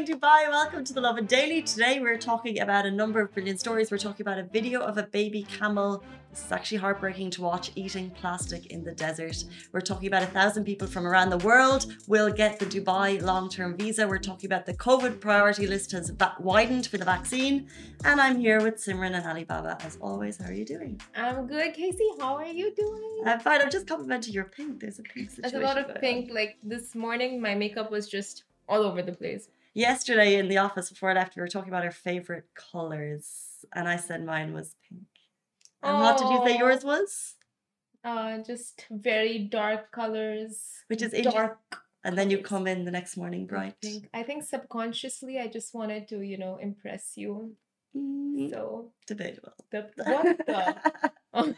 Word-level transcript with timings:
Morning, 0.00 0.18
Dubai. 0.18 0.48
Welcome 0.48 0.82
to 0.84 0.94
the 0.94 1.00
Lovin 1.02 1.26
Daily. 1.26 1.60
Today 1.60 2.00
we're 2.00 2.16
talking 2.16 2.60
about 2.60 2.86
a 2.86 2.90
number 2.90 3.20
of 3.20 3.34
brilliant 3.34 3.60
stories. 3.60 3.90
We're 3.90 3.98
talking 3.98 4.22
about 4.22 4.38
a 4.38 4.44
video 4.44 4.80
of 4.80 4.96
a 4.96 5.02
baby 5.02 5.42
camel. 5.42 6.02
This 6.30 6.42
is 6.46 6.52
actually 6.52 6.78
heartbreaking 6.78 7.28
to 7.32 7.42
watch 7.42 7.70
eating 7.74 8.08
plastic 8.08 8.64
in 8.68 8.82
the 8.82 8.92
desert. 8.92 9.44
We're 9.72 9.82
talking 9.82 10.08
about 10.08 10.22
a 10.22 10.32
thousand 10.38 10.64
people 10.64 10.88
from 10.88 11.06
around 11.06 11.28
the 11.28 11.42
world 11.48 11.84
will 12.08 12.32
get 12.32 12.58
the 12.58 12.64
Dubai 12.64 13.20
long-term 13.20 13.76
visa. 13.76 14.08
We're 14.08 14.26
talking 14.30 14.48
about 14.50 14.64
the 14.64 14.72
COVID 14.72 15.20
priority 15.20 15.66
list 15.66 15.92
has 15.92 16.10
widened 16.38 16.86
for 16.86 16.96
the 16.96 17.04
vaccine. 17.04 17.68
And 18.02 18.22
I'm 18.22 18.38
here 18.40 18.62
with 18.62 18.76
Simran 18.76 19.14
and 19.18 19.26
Alibaba. 19.26 19.76
As 19.80 19.98
always, 20.00 20.38
how 20.38 20.48
are 20.48 20.54
you 20.54 20.64
doing? 20.64 20.98
I'm 21.14 21.46
good, 21.46 21.74
Casey. 21.74 22.08
How 22.18 22.36
are 22.36 22.46
you 22.46 22.74
doing? 22.74 23.22
I'm 23.26 23.40
fine. 23.40 23.60
I'm 23.60 23.70
just 23.70 23.86
complimenting 23.86 24.32
your 24.32 24.44
pink. 24.44 24.80
There's 24.80 24.98
a 24.98 25.02
pink 25.02 25.28
situation. 25.28 25.60
There's 25.60 25.62
a 25.62 25.66
lot 25.74 25.76
of 25.76 26.00
pink. 26.00 26.30
Like 26.32 26.56
this 26.62 26.94
morning, 26.94 27.42
my 27.42 27.54
makeup 27.54 27.90
was 27.90 28.08
just 28.08 28.44
all 28.66 28.82
over 28.82 29.02
the 29.02 29.12
place 29.12 29.48
yesterday 29.74 30.36
in 30.36 30.48
the 30.48 30.58
office 30.58 30.90
before 30.90 31.10
I 31.10 31.14
left, 31.14 31.36
we 31.36 31.42
were 31.42 31.48
talking 31.48 31.70
about 31.70 31.84
our 31.84 31.90
favorite 31.90 32.46
colors, 32.54 33.64
and 33.74 33.88
I 33.88 33.96
said 33.96 34.24
mine 34.24 34.52
was 34.52 34.74
pink. 34.88 35.02
And 35.82 35.96
oh. 35.96 36.00
what 36.00 36.18
did 36.18 36.28
you 36.28 36.42
say 36.44 36.58
yours 36.58 36.84
was? 36.84 37.34
Uh, 38.02 38.38
just 38.38 38.86
very 38.90 39.38
dark 39.38 39.92
colors. 39.92 40.84
Which 40.88 41.02
is 41.02 41.12
dark. 41.24 41.58
And 42.02 42.16
then 42.16 42.30
you 42.30 42.38
come 42.38 42.66
in 42.66 42.84
the 42.84 42.90
next 42.90 43.16
morning 43.16 43.46
bright. 43.46 43.74
I 43.82 43.86
think, 43.86 44.08
I 44.14 44.22
think 44.22 44.44
subconsciously, 44.44 45.38
I 45.38 45.48
just 45.48 45.74
wanted 45.74 46.08
to, 46.08 46.22
you 46.22 46.38
know, 46.38 46.56
impress 46.56 47.12
you. 47.16 47.56
Mm, 47.94 48.50
so 48.50 48.92
debatable. 49.06 49.52
The, 49.70 49.90
what 49.96 50.38
the? 51.34 51.56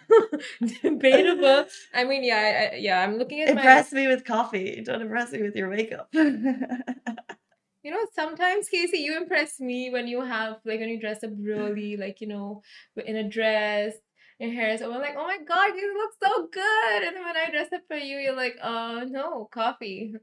debatable. 0.82 1.66
I 1.94 2.04
mean, 2.04 2.24
yeah, 2.24 2.70
I, 2.72 2.76
yeah. 2.76 3.00
I'm 3.02 3.18
looking 3.18 3.42
at. 3.42 3.50
Impress 3.50 3.92
my... 3.92 4.00
me 4.00 4.08
with 4.08 4.24
coffee. 4.24 4.82
Don't 4.84 5.02
impress 5.02 5.32
me 5.32 5.42
with 5.42 5.54
your 5.54 5.68
makeup. 5.68 6.12
you 7.82 7.90
know 7.90 8.06
sometimes 8.14 8.68
casey 8.68 8.98
you 8.98 9.16
impress 9.16 9.60
me 9.60 9.90
when 9.90 10.06
you 10.06 10.20
have 10.20 10.56
like 10.64 10.80
when 10.80 10.88
you 10.88 11.00
dress 11.00 11.22
up 11.24 11.30
really 11.38 11.96
like 12.04 12.20
you 12.20 12.26
know 12.26 12.62
in 13.04 13.16
a 13.16 13.28
dress 13.28 13.94
your 14.38 14.50
hair 14.50 14.76
so 14.76 14.92
i'm 14.92 15.00
like 15.00 15.14
oh 15.16 15.26
my 15.26 15.38
god 15.46 15.76
you 15.76 15.94
look 15.98 16.12
so 16.22 16.48
good 16.52 17.02
and 17.02 17.16
then 17.16 17.24
when 17.24 17.36
i 17.36 17.50
dress 17.50 17.72
up 17.72 17.82
for 17.88 17.96
you 17.96 18.18
you're 18.18 18.36
like 18.36 18.56
uh 18.62 19.04
no 19.08 19.48
coffee 19.52 20.14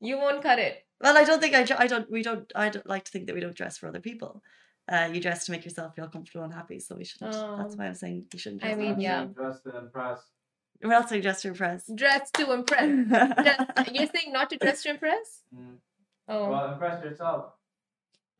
you 0.00 0.16
won't 0.16 0.42
cut 0.42 0.58
it 0.58 0.84
well 1.00 1.16
i 1.16 1.24
don't 1.24 1.40
think 1.40 1.54
i, 1.54 1.66
I 1.78 1.86
don't 1.86 2.10
we 2.10 2.22
don't 2.22 2.50
i 2.54 2.68
don't 2.68 2.86
like 2.86 3.04
to 3.04 3.10
think 3.10 3.26
that 3.26 3.34
we 3.34 3.40
don't 3.40 3.56
dress 3.56 3.78
for 3.78 3.88
other 3.88 4.00
people 4.00 4.42
uh, 4.90 5.08
you 5.12 5.20
dress 5.20 5.46
to 5.46 5.52
make 5.52 5.64
yourself 5.64 5.94
feel 5.94 6.08
comfortable 6.08 6.44
and 6.44 6.52
happy, 6.52 6.80
so 6.80 6.96
we 6.96 7.04
shouldn't. 7.04 7.32
Oh. 7.34 7.56
That's 7.58 7.76
why 7.76 7.86
I'm 7.86 7.94
saying 7.94 8.24
you 8.32 8.38
shouldn't. 8.40 8.62
Dress 8.62 8.72
I 8.72 8.76
mean, 8.76 9.00
yeah. 9.00 9.24
Dress 9.26 9.60
to 9.60 9.78
impress. 9.78 10.18
What 10.82 10.94
else 10.94 11.12
are 11.12 11.16
you 11.16 11.22
dress 11.22 11.42
to 11.42 11.48
impress? 11.48 11.88
Dress 11.94 12.30
to 12.32 12.52
impress. 12.52 13.06
dress, 13.08 13.90
you're 13.92 14.08
saying 14.08 14.32
not 14.32 14.50
to 14.50 14.56
dress 14.56 14.82
to 14.82 14.90
impress? 14.90 15.42
Mm. 15.54 15.76
Oh. 16.28 16.50
Well, 16.50 16.72
impress 16.72 17.02
yourself. 17.04 17.52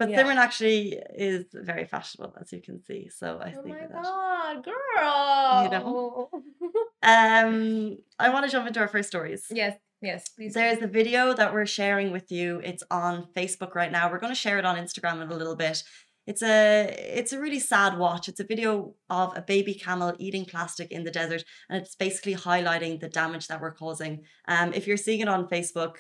But 0.01 0.09
yeah. 0.09 0.23
Simran 0.23 0.37
actually 0.37 0.99
is 1.15 1.45
very 1.53 1.85
fashionable, 1.85 2.35
as 2.41 2.51
you 2.53 2.63
can 2.63 2.83
see. 2.83 3.11
So 3.11 3.39
I 3.39 3.55
oh 3.57 3.63
think. 3.63 3.77
Oh 3.77 3.89
my 3.93 4.03
god, 4.03 4.65
girl! 4.65 5.63
You 5.65 5.71
know. 5.71 6.31
um, 7.03 7.99
I 8.19 8.31
want 8.31 8.47
to 8.47 8.51
jump 8.51 8.67
into 8.67 8.81
our 8.81 8.89
first 8.89 9.11
stories. 9.11 9.45
Yes, 9.51 9.77
yes, 10.01 10.31
please. 10.31 10.55
There's 10.55 10.81
a 10.81 10.87
video 10.87 11.35
that 11.35 11.53
we're 11.53 11.67
sharing 11.67 12.13
with 12.13 12.33
you. 12.33 12.63
It's 12.65 12.83
on 12.91 13.27
Facebook 13.37 13.75
right 13.75 13.93
now. 13.93 14.11
We're 14.11 14.21
going 14.21 14.33
to 14.33 14.39
share 14.39 14.59
it 14.59 14.65
on 14.65 14.77
Instagram 14.77 15.21
in 15.21 15.31
a 15.31 15.37
little 15.37 15.55
bit. 15.57 15.83
It's 16.27 16.43
a 16.43 16.95
it's 17.19 17.35
a 17.35 17.39
really 17.39 17.61
sad 17.61 17.99
watch. 17.99 18.27
It's 18.27 18.41
a 18.41 18.45
video 18.45 18.95
of 19.11 19.37
a 19.37 19.43
baby 19.43 19.75
camel 19.75 20.15
eating 20.19 20.47
plastic 20.47 20.91
in 20.93 21.05
the 21.05 21.11
desert, 21.11 21.45
and 21.69 21.83
it's 21.83 21.95
basically 21.95 22.37
highlighting 22.37 23.01
the 23.01 23.09
damage 23.11 23.49
that 23.49 23.61
we're 23.61 23.75
causing. 23.75 24.23
Um, 24.49 24.73
if 24.73 24.87
you're 24.87 24.97
seeing 24.97 25.21
it 25.21 25.29
on 25.29 25.47
Facebook 25.49 25.97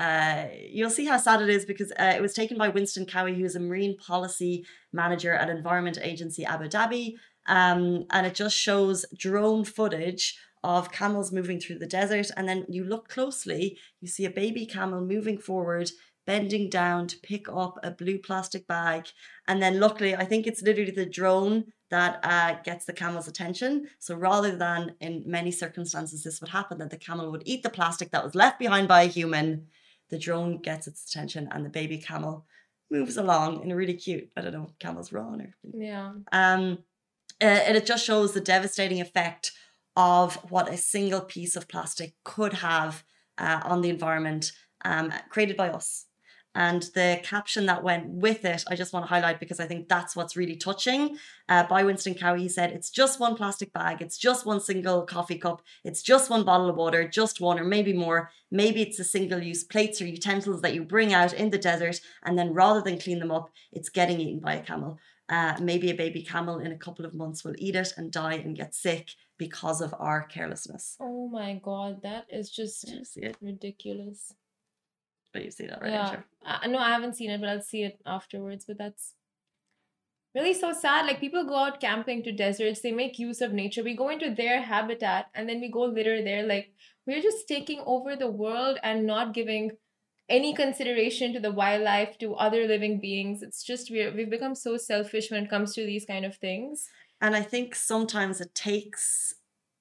uh, 0.00 0.48
you'll 0.70 0.88
see 0.88 1.04
how 1.04 1.18
sad 1.18 1.42
it 1.42 1.50
is 1.50 1.66
because 1.66 1.92
uh, 1.92 2.14
it 2.16 2.22
was 2.22 2.32
taken 2.32 2.56
by 2.56 2.68
Winston 2.68 3.04
Cowie, 3.04 3.34
who 3.34 3.44
is 3.44 3.54
a 3.54 3.60
marine 3.60 3.98
policy 3.98 4.64
manager 4.94 5.34
at 5.34 5.50
Environment 5.50 5.98
Agency 6.00 6.42
Abu 6.42 6.68
Dhabi. 6.68 7.16
Um, 7.46 8.06
and 8.10 8.26
it 8.26 8.34
just 8.34 8.56
shows 8.56 9.04
drone 9.14 9.62
footage 9.62 10.38
of 10.64 10.90
camels 10.90 11.32
moving 11.32 11.60
through 11.60 11.80
the 11.80 11.86
desert. 11.86 12.30
And 12.34 12.48
then 12.48 12.64
you 12.66 12.82
look 12.82 13.08
closely, 13.08 13.76
you 14.00 14.08
see 14.08 14.24
a 14.24 14.30
baby 14.30 14.64
camel 14.64 15.02
moving 15.02 15.36
forward, 15.36 15.90
bending 16.26 16.70
down 16.70 17.06
to 17.08 17.18
pick 17.18 17.46
up 17.50 17.78
a 17.82 17.90
blue 17.90 18.18
plastic 18.18 18.66
bag. 18.66 19.08
And 19.46 19.62
then 19.62 19.80
luckily, 19.80 20.16
I 20.16 20.24
think 20.24 20.46
it's 20.46 20.62
literally 20.62 20.92
the 20.92 21.04
drone 21.04 21.72
that 21.90 22.20
uh, 22.22 22.54
gets 22.62 22.86
the 22.86 22.94
camel's 22.94 23.28
attention. 23.28 23.88
So 23.98 24.14
rather 24.14 24.56
than 24.56 24.94
in 24.98 25.24
many 25.26 25.50
circumstances, 25.50 26.24
this 26.24 26.40
would 26.40 26.50
happen 26.50 26.78
that 26.78 26.88
the 26.88 26.96
camel 26.96 27.30
would 27.30 27.42
eat 27.44 27.62
the 27.62 27.68
plastic 27.68 28.12
that 28.12 28.24
was 28.24 28.34
left 28.34 28.58
behind 28.58 28.88
by 28.88 29.02
a 29.02 29.06
human 29.06 29.66
the 30.10 30.18
drone 30.18 30.58
gets 30.58 30.86
its 30.86 31.08
attention 31.08 31.48
and 31.52 31.64
the 31.64 31.70
baby 31.70 31.98
camel 31.98 32.46
moves 32.90 33.16
along 33.16 33.62
in 33.62 33.70
a 33.70 33.76
really 33.76 33.94
cute, 33.94 34.30
I 34.36 34.40
don't 34.42 34.52
know, 34.52 34.70
camel's 34.78 35.12
run 35.12 35.40
or 35.40 35.54
yeah. 35.72 36.12
Um, 36.32 36.78
uh, 37.40 37.44
and 37.44 37.76
it 37.76 37.86
just 37.86 38.04
shows 38.04 38.32
the 38.32 38.40
devastating 38.40 39.00
effect 39.00 39.52
of 39.96 40.36
what 40.50 40.68
a 40.68 40.76
single 40.76 41.20
piece 41.20 41.56
of 41.56 41.68
plastic 41.68 42.14
could 42.24 42.54
have 42.54 43.04
uh, 43.38 43.60
on 43.64 43.80
the 43.80 43.90
environment 43.90 44.52
um, 44.84 45.12
created 45.30 45.56
by 45.56 45.70
us. 45.70 46.06
And 46.54 46.82
the 46.94 47.20
caption 47.22 47.66
that 47.66 47.84
went 47.84 48.08
with 48.08 48.44
it, 48.44 48.64
I 48.68 48.74
just 48.74 48.92
want 48.92 49.04
to 49.04 49.08
highlight 49.08 49.38
because 49.38 49.60
I 49.60 49.66
think 49.66 49.88
that's 49.88 50.16
what's 50.16 50.36
really 50.36 50.56
touching. 50.56 51.16
Uh, 51.48 51.64
by 51.64 51.84
Winston 51.84 52.14
Cowie, 52.14 52.42
he 52.42 52.48
said, 52.48 52.72
It's 52.72 52.90
just 52.90 53.20
one 53.20 53.36
plastic 53.36 53.72
bag, 53.72 54.02
it's 54.02 54.18
just 54.18 54.44
one 54.44 54.60
single 54.60 55.02
coffee 55.02 55.38
cup, 55.38 55.62
it's 55.84 56.02
just 56.02 56.28
one 56.28 56.44
bottle 56.44 56.68
of 56.68 56.76
water, 56.76 57.06
just 57.06 57.40
one 57.40 57.60
or 57.60 57.64
maybe 57.64 57.92
more. 57.92 58.30
Maybe 58.50 58.82
it's 58.82 58.98
a 58.98 59.04
single 59.04 59.40
use 59.40 59.62
plates 59.62 60.02
or 60.02 60.06
utensils 60.06 60.60
that 60.62 60.74
you 60.74 60.82
bring 60.82 61.14
out 61.14 61.32
in 61.32 61.50
the 61.50 61.58
desert, 61.58 62.00
and 62.24 62.36
then 62.36 62.52
rather 62.52 62.82
than 62.82 62.98
clean 62.98 63.20
them 63.20 63.30
up, 63.30 63.50
it's 63.70 63.88
getting 63.88 64.20
eaten 64.20 64.40
by 64.40 64.54
a 64.54 64.62
camel. 64.62 64.98
Uh, 65.28 65.56
maybe 65.60 65.90
a 65.90 65.94
baby 65.94 66.22
camel 66.22 66.58
in 66.58 66.72
a 66.72 66.78
couple 66.78 67.04
of 67.04 67.14
months 67.14 67.44
will 67.44 67.54
eat 67.58 67.76
it 67.76 67.92
and 67.96 68.10
die 68.10 68.34
and 68.34 68.56
get 68.56 68.74
sick 68.74 69.10
because 69.38 69.80
of 69.80 69.94
our 70.00 70.24
carelessness. 70.24 70.96
Oh 71.00 71.28
my 71.28 71.60
God, 71.62 72.02
that 72.02 72.26
is 72.28 72.50
just 72.50 72.90
ridiculous. 73.40 74.34
But 75.32 75.44
you've 75.44 75.54
seen 75.54 75.70
it 75.70 75.78
right? 75.80 75.92
Yeah. 75.92 76.16
Uh, 76.44 76.66
no, 76.66 76.78
I 76.78 76.90
haven't 76.90 77.16
seen 77.16 77.30
it, 77.30 77.40
but 77.40 77.48
I'll 77.48 77.60
see 77.60 77.82
it 77.82 78.00
afterwards. 78.04 78.64
But 78.66 78.78
that's 78.78 79.14
really 80.34 80.54
so 80.54 80.72
sad. 80.72 81.06
Like 81.06 81.20
people 81.20 81.44
go 81.44 81.56
out 81.56 81.80
camping 81.80 82.22
to 82.24 82.32
deserts, 82.32 82.80
they 82.80 82.92
make 82.92 83.18
use 83.18 83.40
of 83.40 83.52
nature. 83.52 83.82
We 83.82 83.96
go 83.96 84.08
into 84.08 84.34
their 84.34 84.62
habitat 84.62 85.26
and 85.34 85.48
then 85.48 85.60
we 85.60 85.70
go 85.70 85.82
litter 85.82 86.22
there. 86.22 86.44
Like 86.44 86.72
we're 87.06 87.22
just 87.22 87.48
taking 87.48 87.82
over 87.86 88.16
the 88.16 88.30
world 88.30 88.78
and 88.82 89.06
not 89.06 89.34
giving 89.34 89.72
any 90.28 90.54
consideration 90.54 91.32
to 91.32 91.40
the 91.40 91.50
wildlife, 91.50 92.16
to 92.18 92.34
other 92.34 92.66
living 92.66 93.00
beings. 93.00 93.42
It's 93.42 93.64
just 93.64 93.90
we 93.90 94.08
we've 94.10 94.30
become 94.30 94.54
so 94.54 94.76
selfish 94.76 95.30
when 95.30 95.44
it 95.44 95.50
comes 95.50 95.74
to 95.74 95.84
these 95.84 96.04
kind 96.04 96.24
of 96.24 96.36
things. 96.36 96.88
And 97.20 97.36
I 97.36 97.42
think 97.42 97.74
sometimes 97.74 98.40
it 98.40 98.54
takes 98.54 99.34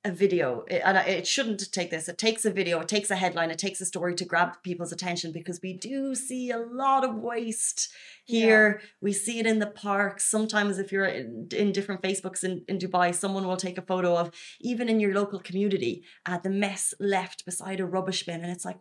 a 0.06 0.12
video 0.12 0.64
and 0.70 0.98
it 0.98 1.28
shouldn't 1.28 1.72
take 1.74 1.92
this. 1.92 2.08
It 2.08 2.18
takes 2.18 2.46
a 2.46 2.52
video 2.52 2.80
it 2.80 2.88
takes 2.88 3.12
a 3.12 3.18
headline 3.18 3.52
it 3.52 3.60
takes 3.60 3.82
a 3.82 3.86
story 3.86 4.16
to 4.16 4.24
grab 4.24 4.64
people's 4.64 4.94
attention 4.94 5.34
because 5.34 5.60
we 5.62 5.74
do 5.74 6.16
see 6.16 6.52
a 6.52 6.58
lot 6.58 7.04
of 7.04 7.16
waste 7.16 7.90
here. 8.24 8.80
Yeah. 8.80 8.88
we 9.02 9.12
see 9.12 9.40
it 9.40 9.46
in 9.46 9.60
the 9.60 9.68
parks. 9.68 10.24
Sometimes 10.24 10.80
if 10.80 10.94
you're 10.94 11.06
in, 11.06 11.50
in 11.52 11.74
different 11.74 12.02
facebooks 12.02 12.46
in, 12.46 12.64
in 12.70 12.78
dubai 12.78 13.14
someone 13.14 13.46
will 13.46 13.58
take 13.58 13.78
a 13.78 13.82
photo 13.82 14.16
of 14.16 14.32
even 14.62 14.88
in 14.88 15.02
your 15.02 15.14
local 15.14 15.40
community 15.40 16.04
uh, 16.26 16.38
the 16.38 16.50
mess 16.50 16.94
left 17.00 17.44
beside 17.44 17.82
a 17.82 17.86
rubbish 17.86 18.26
bin 18.26 18.42
and 18.42 18.52
it's 18.52 18.64
like 18.64 18.80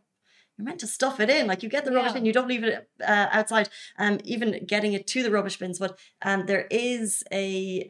you're 0.56 0.64
meant 0.64 0.80
to 0.80 0.86
stuff 0.86 1.18
it 1.18 1.30
in. 1.30 1.48
Like 1.48 1.64
you 1.64 1.68
get 1.68 1.84
the 1.84 1.92
rubbish 1.92 2.10
yeah. 2.10 2.14
bin 2.14 2.26
you 2.26 2.32
don't 2.32 2.48
leave 2.48 2.62
it 2.62 2.88
uh, 3.04 3.26
outside. 3.32 3.70
Um 3.98 4.20
even 4.22 4.64
getting 4.66 4.92
it 4.92 5.08
to 5.08 5.24
the 5.24 5.32
rubbish 5.32 5.58
bins 5.58 5.80
but 5.80 5.98
um 6.22 6.46
there 6.46 6.68
is 6.70 7.24
a 7.32 7.88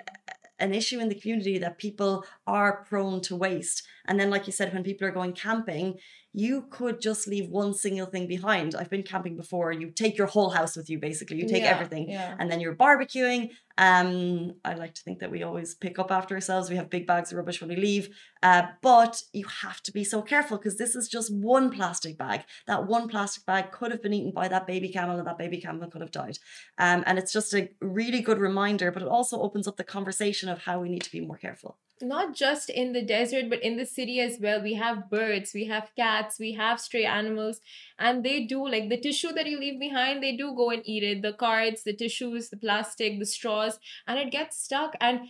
an 0.58 0.74
issue 0.74 1.00
in 1.00 1.08
the 1.08 1.14
community 1.14 1.58
that 1.58 1.78
people 1.78 2.24
are 2.46 2.84
prone 2.88 3.20
to 3.22 3.36
waste. 3.36 3.86
And 4.08 4.18
then, 4.18 4.30
like 4.30 4.46
you 4.46 4.52
said, 4.52 4.72
when 4.72 4.82
people 4.82 5.06
are 5.06 5.12
going 5.12 5.34
camping, 5.34 5.98
you 6.32 6.66
could 6.70 7.00
just 7.00 7.26
leave 7.26 7.48
one 7.48 7.72
single 7.74 8.06
thing 8.06 8.26
behind. 8.26 8.74
I've 8.74 8.90
been 8.90 9.02
camping 9.02 9.36
before. 9.36 9.72
You 9.72 9.90
take 9.90 10.18
your 10.18 10.26
whole 10.26 10.50
house 10.50 10.76
with 10.76 10.90
you, 10.90 10.98
basically. 10.98 11.38
You 11.38 11.48
take 11.48 11.62
yeah, 11.62 11.70
everything, 11.70 12.08
yeah. 12.08 12.36
and 12.38 12.50
then 12.50 12.60
you're 12.60 12.76
barbecuing. 12.76 13.50
Um, 13.78 14.54
I 14.64 14.74
like 14.74 14.94
to 14.94 15.02
think 15.02 15.20
that 15.20 15.30
we 15.30 15.42
always 15.42 15.74
pick 15.74 15.98
up 15.98 16.10
after 16.10 16.34
ourselves. 16.34 16.68
We 16.68 16.76
have 16.76 16.90
big 16.90 17.06
bags 17.06 17.32
of 17.32 17.38
rubbish 17.38 17.60
when 17.60 17.70
we 17.70 17.76
leave, 17.76 18.10
uh, 18.42 18.62
but 18.82 19.22
you 19.32 19.46
have 19.62 19.82
to 19.84 19.92
be 19.92 20.04
so 20.04 20.20
careful 20.20 20.58
because 20.58 20.76
this 20.76 20.94
is 20.94 21.08
just 21.08 21.32
one 21.34 21.70
plastic 21.70 22.18
bag. 22.18 22.42
That 22.66 22.86
one 22.86 23.08
plastic 23.08 23.46
bag 23.46 23.70
could 23.70 23.90
have 23.90 24.02
been 24.02 24.12
eaten 24.12 24.32
by 24.32 24.48
that 24.48 24.66
baby 24.66 24.90
camel, 24.90 25.18
and 25.18 25.26
that 25.26 25.38
baby 25.38 25.60
camel 25.60 25.88
could 25.90 26.02
have 26.02 26.12
died. 26.12 26.38
Um, 26.76 27.04
and 27.06 27.18
it's 27.18 27.32
just 27.32 27.54
a 27.54 27.70
really 27.80 28.20
good 28.20 28.38
reminder, 28.38 28.92
but 28.92 29.02
it 29.02 29.08
also 29.08 29.40
opens 29.40 29.66
up 29.66 29.76
the 29.76 29.84
conversation 29.84 30.48
of 30.48 30.58
how 30.60 30.80
we 30.80 30.88
need 30.88 31.02
to 31.02 31.12
be 31.12 31.20
more 31.20 31.36
careful. 31.36 31.78
Not 32.02 32.34
just 32.34 32.70
in 32.70 32.92
the 32.92 33.02
desert 33.02 33.48
but 33.50 33.62
in 33.62 33.76
the 33.76 33.86
city 33.86 34.20
as 34.20 34.38
well. 34.40 34.62
We 34.62 34.74
have 34.74 35.10
birds 35.10 35.52
we 35.54 35.66
have 35.66 35.90
cats 35.96 36.38
we 36.38 36.52
have 36.52 36.80
stray 36.80 37.04
animals 37.04 37.60
and 37.98 38.24
they 38.24 38.44
do 38.44 38.66
like 38.68 38.88
the 38.88 39.00
tissue 39.00 39.32
that 39.32 39.46
you 39.46 39.58
leave 39.58 39.80
behind 39.80 40.22
they 40.22 40.36
do 40.36 40.54
go 40.54 40.70
and 40.70 40.82
eat 40.84 41.02
it. 41.02 41.22
The 41.22 41.32
cards 41.32 41.82
the 41.82 41.92
tissues 41.94 42.48
the 42.50 42.56
plastic 42.56 43.18
the 43.18 43.26
straws 43.26 43.78
and 44.06 44.18
it 44.18 44.30
gets 44.30 44.62
stuck. 44.62 44.94
And 45.00 45.20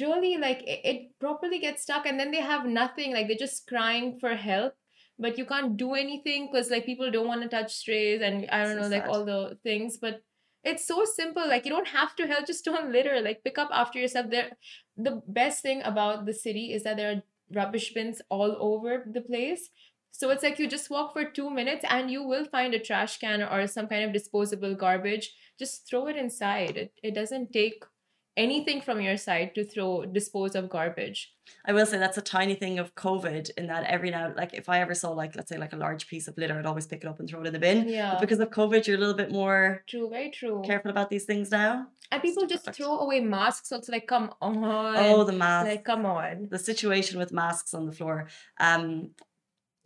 really 0.00 0.36
like 0.36 0.62
it, 0.62 0.80
it 0.84 1.18
properly 1.20 1.58
gets 1.60 1.82
stuck 1.82 2.06
and 2.06 2.18
then 2.18 2.30
they 2.30 2.40
have 2.40 2.66
nothing. 2.66 3.12
Like 3.12 3.28
they're 3.28 3.36
just 3.36 3.66
crying 3.66 4.18
for 4.18 4.34
help 4.34 4.74
but 5.18 5.38
you 5.38 5.46
can't 5.46 5.76
do 5.76 5.94
anything 5.94 6.46
because 6.46 6.70
like 6.70 6.84
people 6.84 7.10
don't 7.10 7.26
want 7.26 7.42
to 7.42 7.48
touch 7.48 7.72
strays 7.72 8.20
and 8.20 8.46
i 8.50 8.62
don't 8.62 8.76
So 8.76 8.82
know 8.82 8.94
like 8.94 9.06
all 9.08 9.24
the 9.24 9.58
things. 9.62 9.96
But 9.96 10.20
it's 10.66 10.86
so 10.86 11.04
simple 11.04 11.46
like 11.48 11.64
you 11.64 11.70
don't 11.70 11.88
have 11.88 12.16
to 12.16 12.26
help 12.26 12.46
just 12.46 12.64
don't 12.64 12.90
litter 12.90 13.20
like 13.20 13.44
pick 13.44 13.56
up 13.56 13.70
after 13.72 13.98
yourself. 13.98 14.30
There 14.30 14.50
the 14.96 15.22
best 15.28 15.62
thing 15.62 15.82
about 15.84 16.26
the 16.26 16.34
city 16.34 16.72
is 16.72 16.82
that 16.82 16.96
there 16.96 17.12
are 17.12 17.22
rubbish 17.54 17.94
bins 17.94 18.20
all 18.28 18.56
over 18.58 19.04
the 19.10 19.20
place. 19.20 19.70
So 20.10 20.30
it's 20.30 20.42
like 20.42 20.58
you 20.58 20.66
just 20.66 20.90
walk 20.90 21.12
for 21.12 21.24
two 21.24 21.50
minutes 21.50 21.84
and 21.88 22.10
you 22.10 22.22
will 22.22 22.46
find 22.46 22.74
a 22.74 22.78
trash 22.80 23.18
can 23.18 23.42
or 23.42 23.66
some 23.66 23.86
kind 23.86 24.04
of 24.04 24.12
disposable 24.12 24.74
garbage. 24.74 25.32
Just 25.58 25.86
throw 25.88 26.06
it 26.08 26.16
inside. 26.16 26.76
It, 26.76 26.92
it 27.02 27.14
doesn't 27.14 27.52
take 27.52 27.84
anything 28.36 28.80
from 28.80 29.00
your 29.00 29.16
side 29.16 29.54
to 29.54 29.64
throw 29.64 30.04
dispose 30.04 30.54
of 30.54 30.68
garbage 30.68 31.32
I 31.64 31.72
will 31.72 31.86
say 31.86 31.98
that's 31.98 32.18
a 32.18 32.22
tiny 32.22 32.56
thing 32.56 32.80
of 32.80 32.92
COVID 32.96 33.50
in 33.56 33.68
that 33.68 33.84
every 33.84 34.10
now, 34.10 34.32
like 34.36 34.52
if 34.52 34.68
I 34.68 34.80
ever 34.80 34.94
saw 34.94 35.10
like 35.12 35.36
let's 35.36 35.48
say 35.48 35.58
like 35.58 35.72
a 35.72 35.76
large 35.76 36.08
piece 36.08 36.26
of 36.26 36.36
litter, 36.36 36.58
I'd 36.58 36.66
always 36.66 36.88
pick 36.88 37.04
it 37.04 37.06
up 37.06 37.20
and 37.20 37.28
throw 37.28 37.40
it 37.42 37.46
in 37.46 37.52
the 37.52 37.60
bin. 37.60 37.88
yeah 37.88 38.10
But 38.14 38.20
because 38.22 38.40
of 38.40 38.50
COVID, 38.50 38.84
you're 38.86 38.96
a 38.96 38.98
little 38.98 39.14
bit 39.14 39.30
more 39.30 39.84
true 39.86 40.08
very 40.10 40.30
true 40.32 40.60
careful 40.66 40.90
about 40.90 41.08
these 41.08 41.24
things 41.24 41.52
now. 41.52 41.86
and 42.10 42.20
people 42.20 42.42
It's 42.42 42.52
just 42.54 42.64
perfect. 42.64 42.78
throw 42.78 42.98
away 42.98 43.20
masks 43.20 43.68
so 43.68 43.76
it's 43.76 43.88
like 43.88 44.08
come 44.08 44.26
on 44.42 44.96
Oh, 45.06 45.22
the 45.22 45.32
mask. 45.44 45.68
like 45.68 45.84
come 45.84 46.04
on 46.04 46.48
the 46.50 46.58
situation 46.58 47.14
with 47.20 47.30
masks 47.32 47.72
on 47.74 47.86
the 47.86 47.92
floor. 47.92 48.26
Um, 48.58 49.10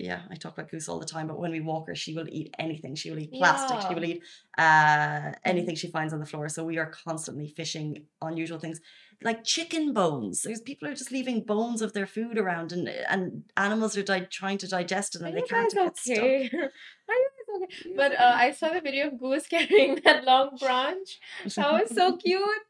yeah, 0.00 0.22
I 0.30 0.34
talk 0.34 0.54
about 0.56 0.70
Goose 0.70 0.88
all 0.88 0.98
the 0.98 1.06
time, 1.06 1.26
but 1.26 1.38
when 1.38 1.50
we 1.50 1.60
walk 1.60 1.86
her, 1.88 1.94
she 1.94 2.14
will 2.14 2.26
eat 2.28 2.54
anything. 2.58 2.94
She 2.94 3.10
will 3.10 3.18
eat 3.18 3.32
plastic. 3.32 3.80
She 3.86 3.94
will 3.94 4.04
eat 4.04 4.22
uh, 4.56 5.32
anything 5.44 5.74
she 5.76 5.90
finds 5.90 6.12
on 6.12 6.20
the 6.20 6.26
floor. 6.26 6.48
So 6.48 6.64
we 6.64 6.78
are 6.78 6.86
constantly 6.86 7.48
fishing 7.48 8.06
unusual 8.22 8.58
things, 8.58 8.80
like 9.22 9.44
chicken 9.44 9.92
bones. 9.92 10.42
There's 10.42 10.60
people 10.60 10.88
are 10.88 10.94
just 10.94 11.12
leaving 11.12 11.42
bones 11.42 11.82
of 11.82 11.92
their 11.92 12.06
food 12.06 12.38
around, 12.38 12.72
and 12.72 12.88
and 12.88 13.44
animals 13.56 13.96
are 13.96 14.02
di- 14.02 14.26
trying 14.40 14.58
to 14.58 14.68
digest 14.68 15.16
it, 15.16 15.22
Are 15.22 15.26
and 15.26 15.36
they 15.36 15.42
can't 15.42 15.74
guys 15.74 15.84
get 15.84 15.98
stuck. 15.98 16.18
okay? 16.18 16.50
Are 17.10 17.14
you 17.22 17.30
okay? 17.56 17.92
But 17.96 18.12
uh, 18.12 18.34
I 18.36 18.52
saw 18.52 18.68
the 18.72 18.80
video 18.80 19.08
of 19.08 19.18
Goose 19.20 19.46
carrying 19.54 20.00
that 20.04 20.24
long 20.24 20.56
branch. 20.58 21.18
That 21.56 21.72
was 21.72 21.94
so 21.94 22.16
cute. 22.16 22.64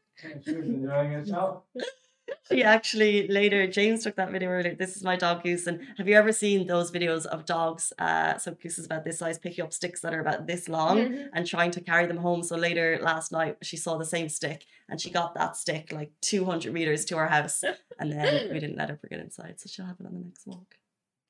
She 2.49 2.55
was 2.55 2.59
enjoying 2.59 2.67
herself. 2.73 2.83
She 2.83 2.93
actually 2.93 3.27
later, 3.27 3.67
James 3.67 4.03
took 4.03 4.15
that 4.15 4.31
video 4.31 4.49
earlier. 4.49 4.75
This 4.75 4.95
is 4.97 5.03
my 5.03 5.15
dog 5.15 5.43
Goose. 5.43 5.67
And 5.67 5.79
have 5.97 6.07
you 6.07 6.15
ever 6.15 6.31
seen 6.31 6.67
those 6.67 6.91
videos 6.91 7.25
of 7.25 7.45
dogs? 7.45 7.93
Uh, 7.99 8.37
so 8.37 8.51
Goose 8.53 8.79
is 8.79 8.85
about 8.85 9.03
this 9.03 9.19
size, 9.19 9.37
picking 9.39 9.63
up 9.63 9.73
sticks 9.73 10.01
that 10.01 10.13
are 10.13 10.21
about 10.21 10.47
this 10.47 10.67
long 10.67 10.97
Mhm. 10.97 11.29
and 11.33 11.45
trying 11.47 11.71
to 11.71 11.81
carry 11.81 12.05
them 12.07 12.17
home. 12.17 12.43
So 12.43 12.55
later 12.57 12.99
last 13.01 13.31
night, 13.31 13.57
she 13.61 13.77
saw 13.77 13.97
the 13.97 14.05
same 14.05 14.29
stick 14.29 14.65
and 14.89 14.99
she 14.99 15.09
got 15.09 15.33
that 15.35 15.55
stick 15.55 15.91
like 15.91 16.11
200 16.21 16.73
meters 16.73 17.05
to 17.05 17.17
our 17.17 17.27
house. 17.27 17.63
And 17.99 18.11
then 18.11 18.51
we 18.51 18.59
didn't 18.59 18.77
let 18.77 18.89
her 18.89 18.99
get 19.09 19.19
inside. 19.19 19.59
So 19.59 19.67
she'll 19.69 19.85
have 19.85 19.99
it 19.99 20.05
on 20.07 20.13
the 20.13 20.19
next 20.25 20.45
walk. 20.47 20.75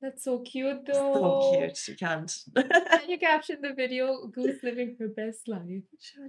That's 0.00 0.24
so 0.24 0.40
cute 0.40 0.84
though. 0.86 1.14
So 1.14 1.58
cute. 1.58 1.76
She 1.76 1.94
can't. 1.94 2.32
And 2.56 3.02
you 3.08 3.18
captioned 3.18 3.62
the 3.62 3.72
video 3.72 4.26
Goose 4.26 4.60
living 4.64 4.96
her 4.98 5.08
best 5.08 5.46
life. 5.46 5.84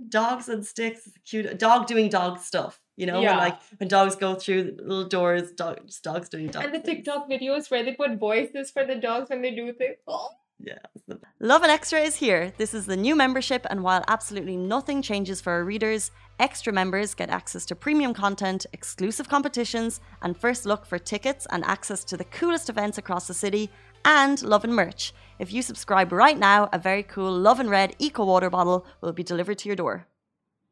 dogs 0.09 0.47
and 0.49 0.63
sticks 0.65 1.09
cute. 1.25 1.47
A 1.47 1.55
dog 1.55 1.87
doing 1.87 2.09
dog 2.09 2.37
stuff. 2.39 2.79
You 2.95 3.07
know, 3.07 3.21
when 3.21 3.37
like 3.37 3.57
when 3.77 3.89
dogs 3.89 4.15
go 4.15 4.35
through 4.35 4.77
little 4.79 5.07
doors, 5.07 5.51
dogs, 5.51 5.99
dogs 5.99 6.29
doing 6.29 6.47
dog 6.47 6.65
And 6.65 6.75
the 6.75 6.79
things. 6.79 6.97
TikTok 6.97 7.27
videos 7.29 7.71
where 7.71 7.83
they 7.83 7.93
put 7.93 8.19
voices 8.19 8.69
for 8.69 8.85
the 8.85 8.95
dogs 8.95 9.29
when 9.29 9.41
they 9.41 9.51
do 9.51 9.73
things. 9.73 9.97
Oh. 10.07 10.29
Yeah. 10.59 10.77
Lovin 11.39 11.69
Extra 11.69 11.99
is 11.99 12.15
here. 12.15 12.53
This 12.57 12.73
is 12.73 12.85
the 12.85 12.95
new 12.95 13.15
membership, 13.15 13.65
and 13.69 13.83
while 13.83 14.03
absolutely 14.07 14.55
nothing 14.55 15.01
changes 15.01 15.41
for 15.41 15.51
our 15.51 15.63
readers, 15.63 16.11
extra 16.39 16.71
members 16.71 17.13
get 17.13 17.29
access 17.29 17.65
to 17.65 17.75
premium 17.75 18.13
content, 18.13 18.65
exclusive 18.71 19.27
competitions, 19.27 19.99
and 20.21 20.37
first 20.37 20.65
look 20.65 20.85
for 20.85 20.97
tickets 20.97 21.47
and 21.49 21.65
access 21.65 22.03
to 22.05 22.15
the 22.15 22.23
coolest 22.25 22.69
events 22.69 22.97
across 22.97 23.27
the 23.27 23.33
city, 23.33 23.69
and 24.05 24.41
Lovin 24.43 24.71
merch. 24.71 25.13
If 25.39 25.51
you 25.51 25.61
subscribe 25.61 26.13
right 26.13 26.37
now, 26.37 26.69
a 26.71 26.79
very 26.79 27.03
cool 27.03 27.31
Lovin 27.31 27.69
Red 27.69 27.95
Eco 27.99 28.23
Water 28.23 28.49
bottle 28.49 28.85
will 29.01 29.13
be 29.13 29.23
delivered 29.23 29.57
to 29.59 29.69
your 29.69 29.75
door. 29.75 30.07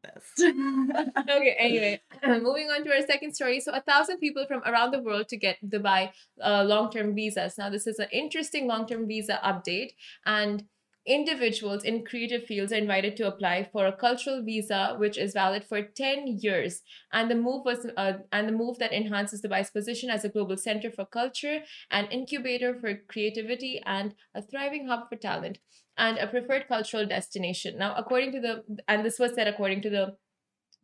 Best. 0.04 0.42
okay, 1.30 1.56
anyway, 1.60 2.02
moving 2.28 2.70
on 2.70 2.84
to 2.84 2.92
our 2.92 3.06
second 3.06 3.36
story. 3.36 3.60
So, 3.60 3.72
a 3.72 3.82
thousand 3.82 4.18
people 4.18 4.46
from 4.48 4.64
around 4.66 4.92
the 4.92 5.02
world 5.02 5.28
to 5.30 5.38
get 5.38 5.58
Dubai 5.64 6.10
uh, 6.44 6.64
long 6.64 6.90
term 6.92 7.14
visas. 7.14 7.58
Now, 7.58 7.70
this 7.70 7.86
is 7.86 8.00
an 8.00 8.08
interesting 8.12 8.68
long 8.68 8.88
term 8.88 9.08
visa 9.08 9.40
update, 9.44 9.92
and 10.26 10.66
individuals 11.06 11.84
in 11.84 12.06
creative 12.06 12.44
fields 12.44 12.72
are 12.72 12.78
invited 12.78 13.18
to 13.18 13.28
apply 13.28 13.68
for 13.72 13.86
a 13.88 13.96
cultural 13.96 14.44
visa, 14.44 14.96
which 14.98 15.18
is 15.18 15.34
valid 15.34 15.64
for 15.64 15.82
10 15.82 16.40
years. 16.42 16.82
And 17.12 17.30
the 17.30 17.36
move 17.36 17.66
was, 17.66 17.88
uh, 17.98 18.14
and 18.32 18.48
the 18.48 18.54
move 18.54 18.78
that 18.80 18.94
enhances 18.94 19.42
Dubai's 19.42 19.72
position 19.72 20.10
as 20.10 20.24
a 20.24 20.30
global 20.30 20.58
center 20.58 20.92
for 20.92 21.06
culture, 21.06 21.62
an 21.90 22.06
incubator 22.06 22.78
for 22.80 22.96
creativity, 23.08 23.82
and 23.86 24.14
a 24.36 24.42
thriving 24.42 24.88
hub 24.88 25.10
for 25.10 25.16
talent 25.16 25.58
and 25.98 26.18
a 26.18 26.28
preferred 26.28 26.68
cultural 26.68 27.06
destination. 27.06 27.78
Now, 27.78 27.96
according 27.96 28.32
to 28.34 28.40
the, 28.40 28.64
and 28.88 29.06
this 29.06 29.20
was 29.20 29.36
said 29.36 29.48
according 29.48 29.82
to 29.84 29.90
the 29.90 30.16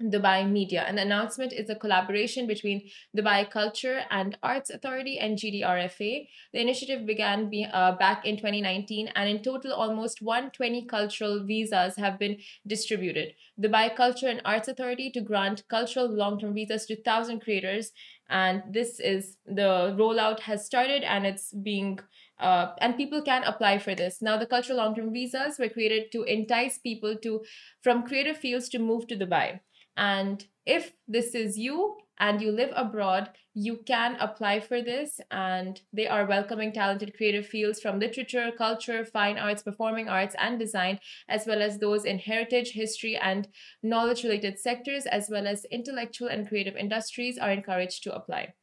Dubai 0.01 0.49
Media. 0.49 0.83
And 0.87 0.97
the 0.97 1.01
announcement 1.01 1.53
is 1.53 1.69
a 1.69 1.75
collaboration 1.75 2.45
between 2.45 2.89
Dubai 3.17 3.49
Culture 3.49 4.01
and 4.11 4.37
Arts 4.43 4.69
Authority 4.69 5.17
and 5.17 5.37
GDRFA. 5.37 6.27
The 6.53 6.61
initiative 6.61 7.05
began 7.05 7.49
be, 7.49 7.65
uh, 7.65 7.93
back 7.93 8.25
in 8.25 8.37
2019, 8.37 9.07
and 9.15 9.29
in 9.29 9.41
total, 9.41 9.73
almost 9.73 10.21
120 10.21 10.85
cultural 10.85 11.43
visas 11.43 11.95
have 11.95 12.19
been 12.19 12.37
distributed. 12.67 13.33
Dubai 13.59 13.95
Culture 13.95 14.27
and 14.27 14.41
Arts 14.45 14.67
Authority 14.67 15.09
to 15.11 15.21
grant 15.21 15.67
cultural 15.67 16.07
long 16.07 16.39
term 16.39 16.53
visas 16.53 16.85
to 16.85 16.95
1,000 16.95 17.39
creators. 17.39 17.91
And 18.29 18.61
this 18.69 18.99
is 18.99 19.37
the 19.45 19.95
rollout 19.97 20.41
has 20.41 20.65
started 20.65 21.03
and 21.03 21.25
it's 21.25 21.53
being 21.53 21.99
uh, 22.39 22.73
and 22.79 22.97
people 22.97 23.21
can 23.23 23.43
apply 23.45 23.79
for 23.79 23.95
this. 23.95 24.21
Now, 24.21 24.37
the 24.37 24.45
cultural 24.45 24.77
long 24.77 24.93
term 24.95 25.11
visas 25.11 25.57
were 25.57 25.69
created 25.69 26.11
to 26.11 26.23
entice 26.23 26.77
people 26.77 27.15
to 27.23 27.43
from 27.81 28.03
creative 28.03 28.37
fields 28.37 28.69
to 28.69 28.79
move 28.79 29.07
to 29.07 29.15
Dubai. 29.15 29.59
And 29.97 30.45
if 30.65 30.93
this 31.07 31.33
is 31.33 31.57
you 31.57 31.97
and 32.19 32.41
you 32.41 32.51
live 32.51 32.71
abroad, 32.75 33.29
you 33.53 33.77
can 33.85 34.15
apply 34.19 34.59
for 34.59 34.81
this. 34.81 35.19
And 35.31 35.81
they 35.91 36.07
are 36.07 36.25
welcoming 36.25 36.71
talented 36.71 37.15
creative 37.17 37.47
fields 37.47 37.81
from 37.81 37.99
literature, 37.99 38.51
culture, 38.55 39.03
fine 39.03 39.37
arts, 39.37 39.63
performing 39.63 40.07
arts, 40.07 40.35
and 40.39 40.59
design, 40.59 40.99
as 41.27 41.45
well 41.45 41.61
as 41.61 41.79
those 41.79 42.05
in 42.05 42.19
heritage, 42.19 42.71
history, 42.71 43.17
and 43.17 43.47
knowledge 43.83 44.23
related 44.23 44.59
sectors, 44.59 45.05
as 45.07 45.29
well 45.29 45.47
as 45.47 45.65
intellectual 45.71 46.27
and 46.27 46.47
creative 46.47 46.75
industries, 46.75 47.37
are 47.37 47.51
encouraged 47.51 48.03
to 48.03 48.15
apply. 48.15 48.53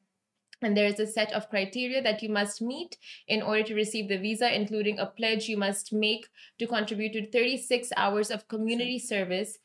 And 0.62 0.76
there 0.76 0.86
is 0.86 0.98
a 0.98 1.06
set 1.06 1.32
of 1.32 1.50
criteria 1.50 2.00
that 2.02 2.22
you 2.22 2.28
must 2.28 2.62
meet 2.62 2.96
in 3.28 3.42
order 3.42 3.64
to 3.64 3.74
receive 3.74 4.08
the 4.08 4.18
visa, 4.18 4.54
including 4.54 4.98
a 4.98 5.06
pledge 5.06 5.48
you 5.48 5.56
must 5.56 5.92
make 5.92 6.26
to 6.58 6.66
contribute 6.66 7.12
to 7.12 7.30
36 7.30 7.90
hours 7.96 8.30
of 8.30 8.48
community 8.48 8.98
service. 8.98 9.58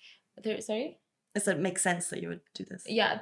There, 0.44 0.60
sorry? 0.62 0.98
Said 1.38 1.58
it 1.58 1.62
makes 1.62 1.82
sense 1.84 2.10
that 2.10 2.22
you 2.22 2.30
would 2.30 2.42
do 2.54 2.66
this. 2.66 2.84
Yeah, 2.88 3.20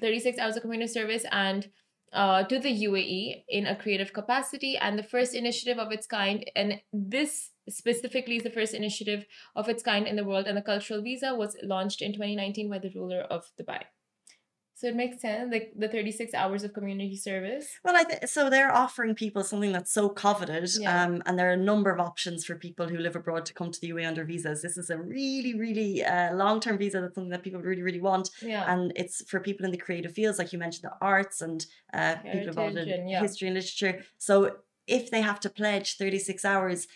36 0.00 0.38
hours 0.38 0.56
of 0.56 0.62
community 0.62 0.90
service 0.90 1.24
and 1.30 1.68
uh, 2.12 2.44
to 2.44 2.58
the 2.58 2.84
UAE 2.84 3.44
in 3.48 3.66
a 3.66 3.76
creative 3.76 4.12
capacity 4.12 4.76
and 4.76 4.98
the 4.98 5.02
first 5.02 5.34
initiative 5.34 5.78
of 5.78 5.90
its 5.92 6.06
kind. 6.06 6.44
And 6.54 6.80
this 6.92 7.50
specifically 7.68 8.36
is 8.36 8.42
the 8.42 8.50
first 8.50 8.74
initiative 8.74 9.24
of 9.56 9.68
its 9.68 9.82
kind 9.82 10.06
in 10.06 10.16
the 10.16 10.24
world. 10.24 10.46
And 10.46 10.56
the 10.56 10.62
cultural 10.62 11.02
visa 11.02 11.34
was 11.34 11.56
launched 11.62 12.00
in 12.00 12.12
2019 12.12 12.70
by 12.70 12.78
the 12.78 12.92
ruler 12.94 13.20
of 13.22 13.50
Dubai. 13.60 13.82
So 14.82 14.88
it 14.88 14.96
makes 14.96 15.22
sense, 15.22 15.52
like 15.52 15.72
the 15.78 15.86
36 15.86 16.34
hours 16.34 16.64
of 16.64 16.74
community 16.74 17.14
service. 17.16 17.68
Well, 17.84 17.94
I 17.94 18.02
th- 18.02 18.26
so 18.26 18.50
they're 18.50 18.74
offering 18.74 19.14
people 19.14 19.44
something 19.44 19.70
that's 19.70 19.92
so 19.92 20.08
coveted, 20.08 20.68
Yeah. 20.76 21.04
um, 21.04 21.22
and 21.24 21.38
there 21.38 21.48
are 21.50 21.52
a 21.52 21.56
number 21.72 21.92
of 21.92 22.00
options 22.00 22.44
for 22.44 22.56
people 22.56 22.88
who 22.88 22.98
live 22.98 23.14
abroad 23.14 23.46
to 23.46 23.54
come 23.54 23.70
to 23.70 23.80
the 23.80 23.90
UAE 23.90 24.08
under 24.08 24.24
visas. 24.24 24.60
This 24.60 24.76
is 24.76 24.90
a 24.90 24.98
really, 24.98 25.54
really 25.56 26.02
uh, 26.04 26.34
long-term 26.34 26.78
visa. 26.78 27.00
That's 27.00 27.14
something 27.14 27.30
that 27.30 27.44
people 27.44 27.60
really, 27.60 27.82
really 27.82 28.00
want, 28.00 28.30
Yeah. 28.42 28.64
and 28.72 28.92
it's 28.96 29.22
for 29.30 29.38
people 29.38 29.64
in 29.64 29.70
the 29.70 29.78
creative 29.78 30.14
fields, 30.14 30.40
like 30.40 30.52
you 30.52 30.58
mentioned, 30.58 30.90
the 30.90 30.96
arts 31.00 31.40
and 31.40 31.64
uh, 31.94 32.16
people 32.16 32.48
involved 32.48 32.76
in 32.76 33.06
yeah. 33.08 33.20
history 33.20 33.46
and 33.46 33.54
literature. 33.54 34.02
So 34.18 34.56
if 34.88 35.12
they 35.12 35.20
have 35.20 35.38
to 35.44 35.48
pledge 35.48 35.96
thirty-six 35.96 36.44
hours 36.44 36.88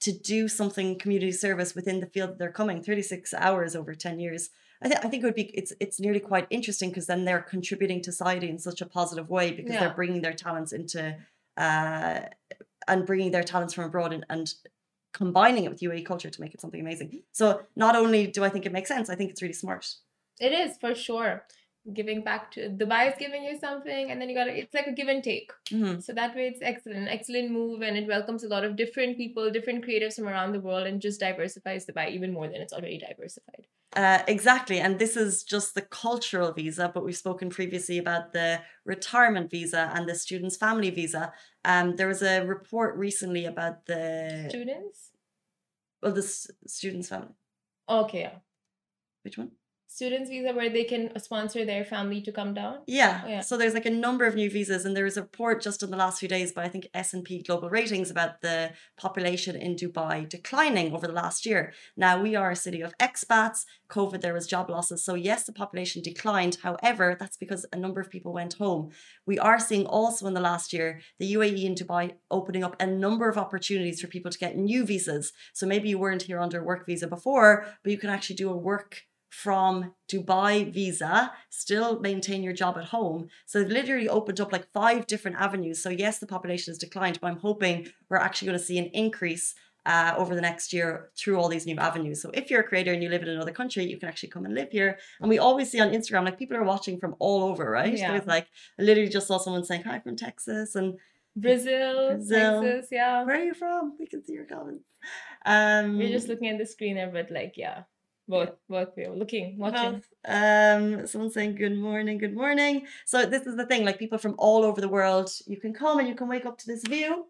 to 0.00 0.10
do 0.34 0.48
something 0.48 0.98
community 0.98 1.32
service 1.32 1.74
within 1.74 2.00
the 2.00 2.06
field 2.06 2.30
that 2.30 2.38
they're 2.38 2.50
coming, 2.62 2.82
thirty-six 2.82 3.34
hours 3.34 3.76
over 3.76 3.94
ten 3.94 4.18
years. 4.20 4.48
I, 4.82 4.88
th- 4.88 5.00
I 5.04 5.08
think 5.08 5.22
it 5.22 5.26
would 5.26 5.34
be 5.34 5.44
it's 5.60 5.72
it's 5.80 5.98
nearly 6.00 6.20
quite 6.20 6.46
interesting 6.50 6.90
because 6.90 7.06
then 7.06 7.24
they're 7.24 7.40
contributing 7.42 8.02
to 8.02 8.12
society 8.12 8.48
in 8.48 8.58
such 8.58 8.80
a 8.80 8.86
positive 8.86 9.28
way 9.30 9.52
because 9.52 9.72
Yeah. 9.74 9.80
they're 9.80 9.94
bringing 9.94 10.22
their 10.22 10.34
talents 10.34 10.72
into 10.72 11.16
uh 11.56 12.20
and 12.88 13.06
bringing 13.06 13.30
their 13.32 13.42
talents 13.42 13.74
from 13.74 13.84
abroad 13.84 14.12
and, 14.12 14.24
and 14.28 14.54
combining 15.12 15.64
it 15.64 15.70
with 15.70 15.80
UAE 15.80 16.04
culture 16.04 16.28
to 16.30 16.40
make 16.40 16.52
it 16.54 16.60
something 16.60 16.80
amazing. 16.80 17.22
So 17.32 17.62
not 17.74 17.96
only 17.96 18.26
do 18.26 18.44
I 18.44 18.48
think 18.50 18.66
it 18.66 18.72
makes 18.72 18.88
sense, 18.88 19.08
I 19.08 19.14
think 19.14 19.30
it's 19.30 19.42
really 19.42 19.54
smart. 19.54 19.94
It 20.38 20.52
is 20.52 20.76
for 20.76 20.94
sure. 20.94 21.44
Giving 21.92 22.22
back 22.22 22.50
to 22.52 22.68
Dubai 22.68 23.08
is 23.08 23.14
giving 23.18 23.44
you 23.44 23.58
something, 23.58 24.10
and 24.10 24.20
then 24.20 24.28
you 24.28 24.34
got 24.34 24.44
to, 24.44 24.58
it's 24.58 24.74
like 24.74 24.86
a 24.86 24.92
give 24.92 25.08
and 25.08 25.22
take. 25.22 25.52
Mhm. 25.70 26.02
So 26.02 26.12
that 26.12 26.34
way 26.34 26.48
it's 26.48 26.60
excellent, 26.62 27.08
excellent 27.08 27.50
move, 27.50 27.82
and 27.82 27.96
it 27.96 28.06
welcomes 28.06 28.42
a 28.44 28.48
lot 28.48 28.64
of 28.64 28.76
different 28.76 29.16
people, 29.16 29.50
different 29.50 29.84
creatives 29.84 30.14
from 30.16 30.28
around 30.28 30.52
the 30.52 30.60
world, 30.60 30.86
and 30.86 31.00
just 31.00 31.20
diversifies 31.20 31.86
Dubai 31.86 32.10
even 32.10 32.32
more 32.32 32.48
than 32.48 32.60
it's 32.60 32.72
already 32.72 32.98
diversified. 32.98 33.66
Uh, 33.94 34.22
exactly. 34.28 34.78
And 34.78 34.98
this 34.98 35.16
is 35.16 35.42
just 35.42 35.74
the 35.74 35.80
cultural 35.80 36.52
visa, 36.52 36.90
but 36.92 37.02
we've 37.04 37.16
spoken 37.16 37.48
previously 37.48 37.96
about 37.98 38.32
the 38.32 38.60
retirement 38.84 39.50
visa 39.50 39.90
and 39.94 40.06
the 40.08 40.14
student's 40.14 40.56
family 40.56 40.90
visa. 40.90 41.32
Um, 41.64 41.96
there 41.96 42.08
was 42.08 42.20
a 42.22 42.44
report 42.44 42.96
recently 42.96 43.46
about 43.46 43.86
the 43.86 44.46
Students? 44.50 45.12
well, 46.02 46.12
the 46.12 46.20
s- 46.22 46.50
student's 46.66 47.08
family. 47.08 47.34
Okay, 47.88 48.20
yeah. 48.20 48.34
Which 49.22 49.38
one? 49.38 49.52
Students 49.96 50.28
visa 50.28 50.52
where 50.52 50.68
they 50.68 50.84
can 50.84 51.18
sponsor 51.18 51.64
their 51.64 51.82
family 51.82 52.20
to 52.20 52.30
come 52.30 52.52
down. 52.52 52.80
Yeah. 52.86 53.22
Oh, 53.24 53.28
yeah. 53.30 53.40
So 53.40 53.56
there's 53.56 53.72
like 53.72 53.86
a 53.86 54.00
number 54.06 54.26
of 54.26 54.34
new 54.34 54.50
visas, 54.50 54.84
and 54.84 54.94
there 54.94 55.04
was 55.04 55.16
a 55.16 55.22
report 55.22 55.62
just 55.62 55.82
in 55.82 55.90
the 55.90 55.96
last 55.96 56.20
few 56.20 56.28
days 56.28 56.52
by 56.52 56.64
I 56.64 56.68
think 56.68 56.90
S 56.92 57.14
and 57.14 57.24
P 57.24 57.40
Global 57.42 57.70
Ratings 57.70 58.10
about 58.10 58.42
the 58.42 58.72
population 58.98 59.56
in 59.56 59.74
Dubai 59.74 60.28
declining 60.28 60.92
over 60.94 61.06
the 61.06 61.14
last 61.14 61.46
year. 61.46 61.72
Now 61.96 62.20
we 62.20 62.36
are 62.36 62.50
a 62.50 62.56
city 62.56 62.82
of 62.82 62.92
expats. 62.98 63.64
COVID, 63.88 64.20
there 64.20 64.34
was 64.34 64.46
job 64.46 64.68
losses, 64.68 65.02
so 65.02 65.14
yes, 65.14 65.44
the 65.44 65.52
population 65.54 66.02
declined. 66.02 66.58
However, 66.62 67.16
that's 67.18 67.38
because 67.38 67.64
a 67.72 67.78
number 67.78 68.02
of 68.02 68.10
people 68.10 68.34
went 68.34 68.52
home. 68.64 68.90
We 69.24 69.38
are 69.38 69.58
seeing 69.58 69.86
also 69.86 70.26
in 70.26 70.34
the 70.34 70.48
last 70.50 70.74
year 70.74 71.00
the 71.18 71.32
UAE 71.32 71.66
and 71.68 71.78
Dubai 71.78 72.16
opening 72.30 72.64
up 72.64 72.76
a 72.78 72.86
number 72.86 73.30
of 73.30 73.38
opportunities 73.38 74.02
for 74.02 74.08
people 74.08 74.30
to 74.30 74.44
get 74.44 74.58
new 74.58 74.84
visas. 74.84 75.32
So 75.54 75.66
maybe 75.66 75.88
you 75.88 75.98
weren't 75.98 76.28
here 76.28 76.38
under 76.38 76.60
a 76.60 76.64
work 76.64 76.84
visa 76.84 77.06
before, 77.06 77.64
but 77.82 77.92
you 77.92 77.96
can 77.96 78.10
actually 78.10 78.36
do 78.36 78.50
a 78.50 78.64
work 78.70 79.06
from 79.28 79.94
Dubai 80.10 80.72
visa, 80.72 81.32
still 81.50 82.00
maintain 82.00 82.42
your 82.42 82.52
job 82.52 82.78
at 82.78 82.84
home. 82.84 83.28
So 83.44 83.58
they've 83.58 83.70
literally 83.70 84.08
opened 84.08 84.40
up 84.40 84.52
like 84.52 84.72
five 84.72 85.06
different 85.06 85.36
avenues. 85.38 85.82
So 85.82 85.90
yes, 85.90 86.18
the 86.18 86.26
population 86.26 86.70
has 86.72 86.78
declined, 86.78 87.20
but 87.20 87.28
I'm 87.28 87.38
hoping 87.38 87.88
we're 88.08 88.16
actually 88.18 88.46
going 88.46 88.58
to 88.58 88.64
see 88.64 88.78
an 88.78 88.86
increase 88.86 89.54
uh, 89.84 90.14
over 90.16 90.34
the 90.34 90.40
next 90.40 90.72
year 90.72 91.10
through 91.16 91.36
all 91.38 91.48
these 91.48 91.64
new 91.64 91.76
avenues. 91.76 92.20
So 92.20 92.30
if 92.34 92.50
you're 92.50 92.60
a 92.60 92.64
creator 92.64 92.92
and 92.92 93.02
you 93.02 93.08
live 93.08 93.22
in 93.22 93.28
another 93.28 93.52
country, 93.52 93.84
you 93.84 93.98
can 93.98 94.08
actually 94.08 94.30
come 94.30 94.44
and 94.44 94.54
live 94.54 94.70
here. 94.72 94.98
And 95.20 95.28
we 95.28 95.38
always 95.38 95.70
see 95.70 95.80
on 95.80 95.90
Instagram, 95.92 96.24
like 96.24 96.38
people 96.38 96.56
are 96.56 96.64
watching 96.64 96.98
from 96.98 97.14
all 97.20 97.44
over, 97.44 97.70
right? 97.70 97.96
Yeah. 97.96 98.12
There's 98.12 98.26
like, 98.26 98.48
I 98.78 98.82
literally 98.82 99.08
just 99.08 99.28
saw 99.28 99.38
someone 99.38 99.64
saying, 99.64 99.84
hi 99.84 100.00
from 100.00 100.16
Texas. 100.16 100.74
And 100.74 100.98
Brazil, 101.36 102.16
Brazil. 102.16 102.62
Texas, 102.62 102.88
yeah. 102.90 103.22
where 103.24 103.36
are 103.36 103.44
you 103.44 103.54
from? 103.54 103.94
We 104.00 104.06
can 104.06 104.24
see 104.24 104.32
your 104.32 104.46
comments. 104.46 104.84
Um, 105.44 105.98
We're 105.98 106.08
just 106.08 106.28
looking 106.28 106.48
at 106.48 106.58
the 106.58 106.66
screen 106.66 106.96
there, 106.96 107.10
but 107.10 107.30
like, 107.30 107.54
yeah, 107.56 107.82
both, 108.28 108.50
both 108.68 108.88
we 108.96 109.06
were 109.08 109.14
looking, 109.14 109.58
watching. 109.58 110.02
Um, 110.26 111.06
someone's 111.06 111.34
saying 111.34 111.56
good 111.56 111.76
morning, 111.76 112.18
good 112.18 112.34
morning. 112.34 112.86
So 113.04 113.26
this 113.26 113.46
is 113.46 113.56
the 113.56 113.66
thing, 113.66 113.84
like 113.84 113.98
people 113.98 114.18
from 114.18 114.34
all 114.38 114.64
over 114.64 114.80
the 114.80 114.88
world, 114.88 115.30
you 115.46 115.58
can 115.58 115.72
come 115.72 115.98
and 115.98 116.08
you 116.08 116.14
can 116.14 116.28
wake 116.28 116.46
up 116.46 116.58
to 116.58 116.66
this 116.66 116.82
view. 116.86 117.26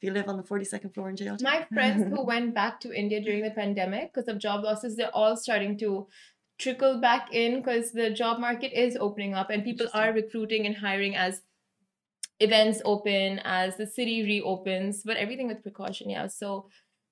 If 0.00 0.06
you 0.06 0.12
live 0.12 0.28
on 0.28 0.36
the 0.36 0.44
42nd 0.44 0.94
floor 0.94 1.10
in 1.10 1.16
jail 1.16 1.36
My 1.42 1.66
friends 1.72 2.04
who 2.04 2.24
went 2.32 2.54
back 2.54 2.78
to 2.80 2.92
India 2.92 3.20
during 3.20 3.42
the 3.42 3.50
pandemic 3.50 4.14
because 4.14 4.28
of 4.28 4.38
job 4.38 4.62
losses, 4.62 4.94
they're 4.94 5.14
all 5.14 5.36
starting 5.36 5.76
to 5.78 6.06
trickle 6.56 7.00
back 7.00 7.28
in 7.32 7.56
because 7.56 7.90
the 7.92 8.10
job 8.10 8.38
market 8.38 8.72
is 8.72 8.96
opening 9.00 9.34
up 9.34 9.50
and 9.50 9.64
people 9.64 9.88
are 9.94 10.12
recruiting 10.12 10.66
and 10.66 10.76
hiring 10.76 11.16
as 11.16 11.42
events 12.40 12.80
open, 12.84 13.40
as 13.44 13.76
the 13.76 13.86
city 13.86 14.22
reopens, 14.22 15.02
but 15.04 15.16
everything 15.16 15.48
with 15.48 15.62
precaution. 15.62 16.10
Yeah. 16.10 16.28
So, 16.28 16.68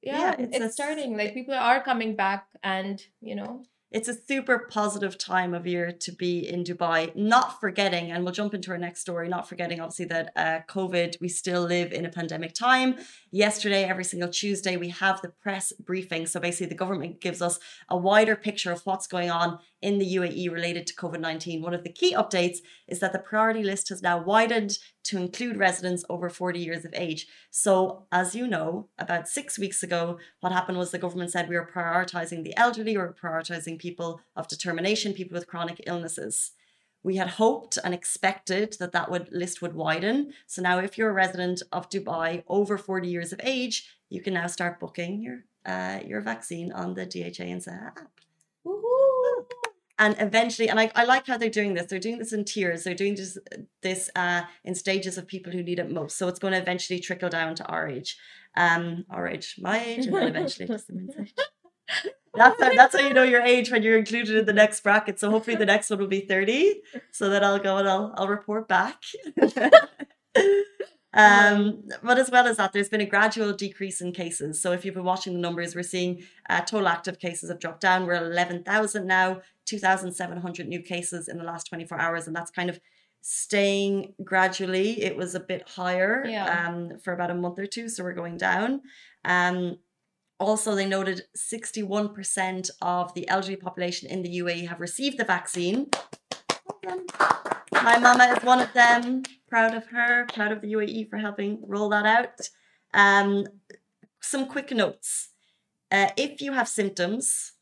yeah, 0.07 0.21
Yeah, 0.21 0.35
it's 0.45 0.57
it's, 0.57 0.65
a- 0.65 0.73
starting. 0.79 1.11
Like 1.21 1.35
people 1.35 1.55
are 1.55 1.81
coming 1.91 2.13
back 2.25 2.43
and, 2.63 2.97
you 3.21 3.35
know, 3.41 3.53
it's 3.93 4.09
a 4.09 4.15
super 4.15 4.59
positive 4.69 5.17
time 5.17 5.55
of 5.55 5.65
year 5.65 5.93
to 6.05 6.11
be 6.13 6.47
in 6.55 6.65
Dubai. 6.65 7.15
Not 7.15 7.61
forgetting, 7.61 8.11
and 8.11 8.25
we'll 8.25 8.33
jump 8.41 8.53
into 8.53 8.73
our 8.73 8.79
next 8.87 9.01
story. 9.01 9.29
Not 9.29 9.49
forgetting, 9.49 9.79
obviously, 9.81 10.07
that 10.07 10.33
uh, 10.45 10.59
COVID. 10.69 11.21
We 11.21 11.29
still 11.29 11.63
live 11.63 11.93
in 11.93 12.05
a 12.05 12.11
pandemic 12.11 12.53
time. 12.53 12.97
Yesterday, 13.31 13.85
every 13.85 14.03
single 14.13 14.29
Tuesday, 14.29 14.77
we 14.77 14.89
have 14.89 15.23
the 15.23 15.29
press 15.45 15.73
briefing. 15.73 16.27
So 16.27 16.41
basically, 16.41 16.67
the 16.67 16.75
government 16.85 17.21
gives 17.21 17.41
us 17.41 17.61
a 17.89 17.97
wider 17.97 18.35
picture 18.35 18.73
of 18.73 18.83
what's 18.85 19.07
going 19.07 19.31
on 19.31 19.49
in 19.81 19.99
the 19.99 20.17
UAE 20.17 20.51
related 20.59 20.85
to 20.89 20.95
COVID 21.03 21.21
nineteen. 21.21 21.63
One 21.63 21.73
of 21.79 21.85
the 21.85 21.93
key 22.01 22.13
updates 22.23 22.59
is 22.89 22.99
that 22.99 23.13
the 23.13 23.21
priority 23.21 23.63
list 23.63 23.89
has 23.91 24.03
now 24.03 24.17
widened 24.21 24.73
to 25.09 25.19
include 25.19 25.57
residents 25.57 26.05
over 26.09 26.29
40 26.29 26.59
years 26.59 26.85
of 26.85 26.95
age. 26.95 27.27
So, 27.51 28.07
as 28.13 28.35
you 28.35 28.47
know, 28.47 28.89
about 28.99 29.29
six 29.29 29.59
weeks 29.59 29.83
ago, 29.83 30.19
what 30.41 30.53
happened 30.53 30.79
was 30.79 30.91
the 30.91 30.99
government 30.99 31.33
said 31.33 31.49
we 31.49 31.57
were 31.57 31.71
prioritizing 31.73 32.45
the 32.45 32.57
elderly, 32.57 32.97
we 32.97 33.03
were 33.03 33.17
prioritizing 33.21 33.79
people 33.79 34.21
of 34.35 34.49
determination, 34.49 35.13
people 35.13 35.35
with 35.35 35.47
chronic 35.47 35.81
illnesses. 35.87 36.53
We 37.03 37.17
had 37.17 37.29
hoped 37.29 37.79
and 37.85 37.95
expected 37.95 38.77
that 38.81 38.93
that 38.93 39.11
would 39.11 39.29
list 39.31 39.63
would 39.63 39.75
widen. 39.75 40.33
So 40.47 40.61
now, 40.63 40.79
if 40.79 40.99
you're 40.99 41.11
a 41.11 41.23
resident 41.25 41.63
of 41.71 41.89
Dubai 41.89 42.43
over 42.49 42.77
40 42.77 43.09
years 43.09 43.33
of 43.33 43.41
age, 43.45 43.89
you 44.09 44.21
can 44.21 44.35
now 44.35 44.49
start 44.49 44.81
booking 44.81 45.23
your 45.23 45.45
uh, 45.65 46.01
your 46.07 46.21
vaccine 46.21 46.71
on 46.73 46.95
the 46.95 47.05
DHA 47.07 47.45
and 47.45 47.61
Seha 47.61 47.89
app 47.89 47.99
woohoo! 48.67 49.47
And 49.99 50.17
eventually 50.19 50.69
and 50.69 50.79
I, 50.79 50.91
I 50.95 51.05
like 51.05 51.27
how 51.27 51.39
they're 51.39 51.49
doing 51.49 51.75
this. 51.75 51.87
They're 51.87 51.99
doing 51.99 52.19
this 52.19 52.33
in 52.33 52.45
tiers. 52.45 52.85
They're 52.85 52.95
doing 52.95 53.15
this 53.15 53.39
this 53.83 54.11
uh 54.15 54.43
in 54.65 54.75
stages 54.75 55.19
of 55.19 55.27
people 55.27 55.53
who 55.53 55.63
need 55.63 55.79
it 55.79 55.91
most. 55.91 56.19
So 56.19 56.29
it's 56.29 56.39
going 56.39 56.53
to 56.53 56.59
eventually 56.59 57.01
trickle 57.01 57.29
down 57.29 57.55
to 57.57 57.67
our 57.67 57.89
age. 57.89 58.17
Um 58.57 59.05
our 59.11 59.27
age 59.29 59.57
my 59.61 59.83
age 59.83 60.07
and 60.07 60.15
then 60.15 60.29
eventually 60.29 60.67
that's 62.35 62.63
how, 62.63 62.75
that's 62.75 62.95
how 62.95 63.01
you 63.01 63.15
know 63.15 63.23
your 63.23 63.41
age 63.41 63.71
when 63.71 63.83
you're 63.83 63.99
included 63.99 64.37
in 64.37 64.45
the 64.45 64.53
next 64.53 64.83
bracket. 64.83 65.19
So 65.19 65.31
hopefully 65.31 65.57
the 65.57 65.67
next 65.67 65.89
one 65.89 65.99
will 65.99 66.07
be 66.07 66.21
30 66.21 66.83
so 67.11 67.31
that 67.31 67.43
i'll 67.43 67.59
go 67.59 67.79
and 67.79 67.89
i'll, 67.89 68.13
I'll 68.17 68.29
report 68.29 68.69
back. 68.69 69.03
Um, 71.17 71.89
but 72.03 72.19
as 72.19 72.31
well 72.31 72.47
as 72.47 72.59
that, 72.59 72.75
there's 72.75 72.91
been 72.91 73.01
a 73.01 73.07
gradual 73.07 73.55
decrease 73.55 74.03
in 74.03 74.13
cases. 74.13 74.61
So 74.61 74.73
if 74.73 74.85
you've 74.85 74.95
been 74.95 75.05
watching 75.05 75.33
the 75.33 75.41
numbers, 75.41 75.75
we're 75.75 75.83
seeing 75.83 76.23
uh, 76.51 76.61
total 76.61 76.89
active 76.89 77.19
cases 77.19 77.49
have 77.49 77.59
dropped 77.59 77.81
down. 77.81 78.07
We're 78.07 78.13
at 78.13 78.23
11,000 78.23 79.07
now, 79.07 79.41
2,700 79.67 80.67
new 80.69 80.81
cases 80.81 81.29
in 81.29 81.39
the 81.39 81.45
last 81.45 81.65
24 81.69 82.01
hours, 82.01 82.27
and 82.27 82.35
that's 82.35 82.51
kind 82.51 82.71
of 82.71 82.81
staying 83.21 84.15
gradually. 84.25 85.03
It 85.03 85.17
was 85.17 85.35
a 85.35 85.41
bit 85.41 85.69
higher 85.69 86.25
Yeah. 86.27 86.69
um, 86.69 86.99
for 87.03 87.13
about 87.13 87.31
a 87.31 87.35
month 87.35 87.59
or 87.59 87.67
two, 87.67 87.89
so 87.89 88.05
we're 88.05 88.13
going 88.15 88.37
down. 88.37 88.83
Um, 89.25 89.79
also, 90.39 90.75
they 90.75 90.87
noted 90.87 91.23
61% 91.37 92.71
of 92.83 93.15
the 93.15 93.29
elderly 93.29 93.57
population 93.57 94.09
in 94.09 94.23
the 94.23 94.29
UAE 94.39 94.69
have 94.69 94.81
received 94.81 95.19
the 95.19 95.25
vaccine. 95.25 95.89
My 97.73 97.99
mama 97.99 98.35
is 98.37 98.45
one 98.45 98.61
of 98.61 98.73
them. 98.73 99.23
Proud 99.49 99.75
of 99.75 99.87
her. 99.87 100.27
Proud 100.33 100.53
of 100.53 100.61
the 100.61 100.73
UAE 100.73 101.09
for 101.09 101.19
helping 101.19 101.59
roll 101.67 101.89
that 101.91 102.07
out. 102.07 102.49
Um, 102.95 103.47
some 104.21 104.47
quick 104.47 104.71
notes. 104.73 105.31
Uh, 105.91 106.11
if 106.17 106.41
you 106.41 106.53
have 106.53 106.69
symptoms, 106.69 107.53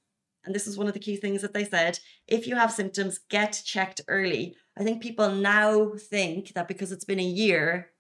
and 0.45 0.55
this 0.55 0.67
is 0.67 0.77
one 0.77 0.87
of 0.87 0.95
the 0.95 1.01
key 1.01 1.17
things 1.17 1.43
that 1.43 1.55
they 1.55 1.65
said, 1.65 1.99
if 2.27 2.47
you 2.47 2.55
have 2.57 2.73
symptoms, 2.73 3.21
get 3.31 3.63
checked 3.65 4.01
early. 4.09 4.57
I 4.79 4.85
think 4.85 5.03
people 5.03 5.31
now 5.31 5.93
think 5.97 6.53
that 6.55 6.69
because 6.69 6.93
it's 6.93 7.05
been 7.05 7.21
a 7.21 7.23
year, 7.23 7.91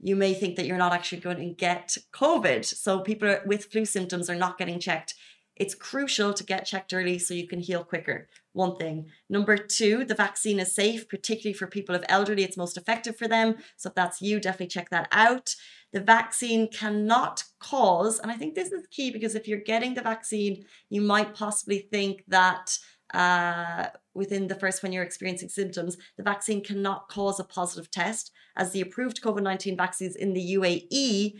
you 0.00 0.16
may 0.16 0.34
think 0.34 0.56
that 0.56 0.66
you're 0.66 0.76
not 0.76 0.92
actually 0.92 1.20
going 1.20 1.38
to 1.38 1.54
get 1.54 1.96
COVID. 2.14 2.64
So 2.64 3.00
people 3.00 3.38
with 3.46 3.66
flu 3.66 3.84
symptoms 3.84 4.28
are 4.28 4.34
not 4.34 4.58
getting 4.58 4.78
checked. 4.78 5.14
It's 5.56 5.74
crucial 5.74 6.34
to 6.34 6.44
get 6.44 6.66
checked 6.66 6.92
early 6.92 7.18
so 7.18 7.34
you 7.34 7.46
can 7.46 7.60
heal 7.60 7.84
quicker. 7.84 8.28
One 8.52 8.76
thing. 8.76 9.06
Number 9.28 9.56
two, 9.56 10.04
the 10.04 10.14
vaccine 10.14 10.58
is 10.58 10.74
safe, 10.74 11.08
particularly 11.08 11.54
for 11.54 11.66
people 11.66 11.94
of 11.94 12.04
elderly. 12.08 12.42
It's 12.42 12.56
most 12.56 12.76
effective 12.76 13.16
for 13.16 13.28
them. 13.28 13.56
So 13.76 13.88
if 13.88 13.94
that's 13.94 14.20
you, 14.20 14.40
definitely 14.40 14.68
check 14.68 14.90
that 14.90 15.08
out. 15.12 15.54
The 15.92 16.00
vaccine 16.00 16.68
cannot 16.68 17.44
cause, 17.60 18.18
and 18.18 18.30
I 18.30 18.34
think 18.34 18.54
this 18.54 18.72
is 18.72 18.86
key 18.88 19.12
because 19.12 19.36
if 19.36 19.46
you're 19.46 19.60
getting 19.60 19.94
the 19.94 20.02
vaccine, 20.02 20.64
you 20.90 21.00
might 21.00 21.34
possibly 21.34 21.78
think 21.78 22.24
that 22.26 22.76
uh, 23.12 23.86
within 24.12 24.48
the 24.48 24.56
first 24.56 24.82
when 24.82 24.92
you're 24.92 25.04
experiencing 25.04 25.48
symptoms, 25.48 25.96
the 26.16 26.24
vaccine 26.24 26.64
cannot 26.64 27.08
cause 27.08 27.38
a 27.38 27.44
positive 27.44 27.92
test, 27.92 28.32
as 28.56 28.72
the 28.72 28.80
approved 28.80 29.22
COVID 29.22 29.42
19 29.42 29.76
vaccines 29.76 30.16
in 30.16 30.32
the 30.32 30.54
UAE 30.54 31.34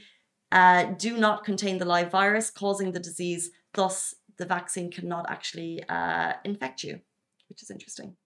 uh, 0.52 0.84
do 0.98 1.16
not 1.16 1.44
contain 1.44 1.78
the 1.78 1.84
live 1.84 2.12
virus 2.12 2.50
causing 2.50 2.92
the 2.92 3.00
disease. 3.00 3.50
Thus, 3.74 4.14
the 4.36 4.46
vaccine 4.46 4.90
cannot 4.90 5.30
actually 5.30 5.82
uh, 5.88 6.34
infect 6.44 6.82
you, 6.82 7.00
which 7.48 7.62
is 7.62 7.70
interesting. 7.70 8.16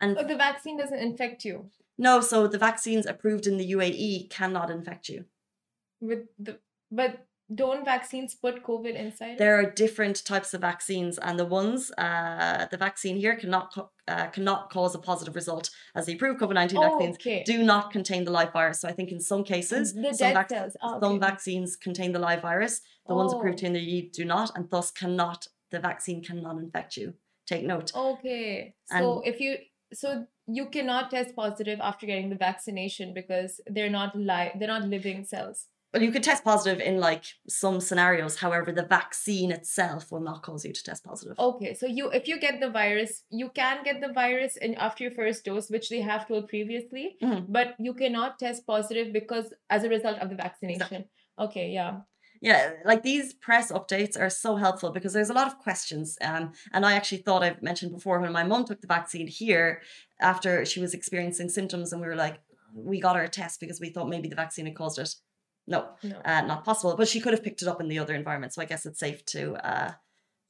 And 0.00 0.16
Oh, 0.18 0.26
the 0.26 0.36
vaccine 0.36 0.76
doesn't 0.78 0.98
infect 0.98 1.44
you 1.44 1.70
no, 1.98 2.20
so 2.20 2.46
the 2.46 2.58
vaccines 2.58 3.06
approved 3.06 3.46
in 3.46 3.56
the 3.56 3.72
UAE 3.72 4.28
cannot 4.30 4.70
infect 4.70 5.08
you. 5.08 5.24
with 6.00 6.26
the, 6.38 6.58
but 6.90 7.26
don't 7.54 7.84
vaccines 7.84 8.34
put 8.34 8.62
COVID 8.64 8.94
inside? 8.94 9.38
There 9.38 9.56
are 9.60 9.70
different 9.70 10.24
types 10.24 10.52
of 10.54 10.60
vaccines, 10.60 11.18
and 11.18 11.38
the 11.38 11.44
ones, 11.44 11.90
uh, 11.98 12.66
the 12.70 12.76
vaccine 12.76 13.16
here 13.16 13.36
cannot 13.36 13.72
co- 13.72 13.90
uh, 14.08 14.26
cannot 14.28 14.70
cause 14.70 14.94
a 14.94 14.98
positive 14.98 15.34
result, 15.36 15.70
as 15.94 16.06
the 16.06 16.14
approved 16.14 16.40
COVID 16.40 16.54
nineteen 16.54 16.78
Oh, 16.78 16.88
vaccines 16.98 17.16
okay. 17.16 17.44
do 17.44 17.62
not 17.62 17.92
contain 17.92 18.24
the 18.24 18.30
live 18.32 18.52
virus. 18.52 18.80
So 18.80 18.88
I 18.88 18.92
think 18.92 19.10
in 19.12 19.20
some 19.20 19.44
cases, 19.44 19.94
The 19.94 20.12
some, 20.12 20.32
vac-. 20.34 20.50
Oh, 20.82 21.00
some 21.00 21.14
okay. 21.16 21.18
vaccines 21.18 21.76
contain 21.76 22.12
the 22.12 22.18
live 22.18 22.42
virus. 22.42 22.80
The 23.06 23.14
ones 23.14 23.32
approved 23.32 23.62
Oh. 23.62 23.66
in 23.66 23.72
the 23.74 23.80
EU 23.80 24.10
do 24.10 24.24
not, 24.24 24.50
and 24.56 24.68
thus 24.70 24.90
cannot 24.90 25.46
the 25.70 25.78
vaccine 25.80 26.22
cannot 26.22 26.56
infect 26.58 26.96
you. 26.96 27.14
take 27.46 27.64
note. 27.64 27.92
Okay. 27.94 28.74
So 28.98 29.22
if 29.24 29.38
you 29.40 29.56
so 29.94 30.26
you 30.48 30.66
cannot 30.66 31.12
test 31.12 31.36
positive 31.36 31.78
after 31.80 32.04
getting 32.06 32.28
the 32.28 32.34
vaccination 32.48 33.14
because 33.14 33.60
they're 33.74 33.88
not 34.00 34.16
live 34.16 34.52
they're 34.58 34.74
not 34.76 34.88
living 34.96 35.24
cells. 35.24 35.66
Well, 35.96 36.04
you 36.04 36.12
could 36.12 36.24
test 36.24 36.44
positive 36.44 36.78
in 36.78 37.00
like 37.00 37.24
some 37.48 37.80
scenarios. 37.80 38.36
However, 38.36 38.70
the 38.70 38.82
vaccine 38.82 39.50
itself 39.50 40.12
will 40.12 40.20
not 40.20 40.42
cause 40.42 40.62
you 40.66 40.74
to 40.74 40.82
test 40.84 41.02
positive. 41.04 41.38
Okay, 41.38 41.72
so 41.72 41.86
you 41.86 42.10
if 42.10 42.28
you 42.28 42.38
get 42.38 42.60
the 42.60 42.68
virus, 42.68 43.22
you 43.30 43.48
can 43.48 43.82
get 43.82 44.02
the 44.02 44.12
virus 44.12 44.58
in 44.58 44.74
after 44.74 45.04
your 45.04 45.14
first 45.14 45.46
dose, 45.46 45.70
which 45.70 45.88
they 45.88 46.02
have 46.02 46.28
told 46.28 46.48
previously, 46.50 47.16
Mhm. 47.22 47.46
but 47.48 47.68
you 47.78 47.94
cannot 47.94 48.38
test 48.38 48.66
positive 48.66 49.10
because 49.10 49.54
as 49.70 49.84
a 49.84 49.88
result 49.88 50.18
of 50.18 50.28
the 50.28 50.34
vaccination. 50.36 51.06
Okay, 51.38 51.70
yeah. 51.70 52.00
Yeah, 52.42 52.74
like 52.84 53.02
these 53.02 53.32
press 53.32 53.72
updates 53.72 54.20
are 54.20 54.28
so 54.28 54.56
helpful 54.56 54.90
because 54.90 55.14
there's 55.14 55.30
a 55.30 55.38
lot 55.40 55.46
of 55.46 55.58
questions. 55.58 56.18
Um, 56.20 56.52
and 56.74 56.84
I 56.84 56.92
actually 56.92 57.22
thought 57.22 57.42
I've 57.42 57.62
mentioned 57.62 57.92
before 57.92 58.20
when 58.20 58.32
my 58.32 58.44
mom 58.44 58.66
took 58.66 58.82
the 58.82 58.86
vaccine 58.98 59.28
here 59.28 59.80
after 60.20 60.66
she 60.66 60.78
was 60.78 60.92
experiencing 60.92 61.48
symptoms, 61.48 61.92
and 61.92 62.02
we 62.02 62.06
were 62.06 62.22
like, 62.26 62.36
we 62.74 63.00
got 63.00 63.16
her 63.16 63.22
a 63.22 63.28
test 63.28 63.60
because 63.60 63.80
we 63.80 63.88
thought 63.88 64.10
maybe 64.10 64.28
the 64.28 64.36
vaccine 64.44 64.66
had 64.66 64.76
caused 64.76 64.98
it. 64.98 65.14
No, 65.66 65.88
No. 66.02 66.16
uh, 66.24 66.42
not 66.42 66.64
possible. 66.64 66.96
But 66.96 67.08
she 67.08 67.20
could 67.20 67.32
have 67.32 67.42
picked 67.42 67.62
it 67.62 67.68
up 67.68 67.80
in 67.80 67.88
the 67.88 67.98
other 67.98 68.14
environment, 68.14 68.52
so 68.54 68.62
I 68.62 68.66
guess 68.66 68.86
it's 68.86 69.00
safe 69.00 69.24
to 69.26 69.54
uh, 69.66 69.92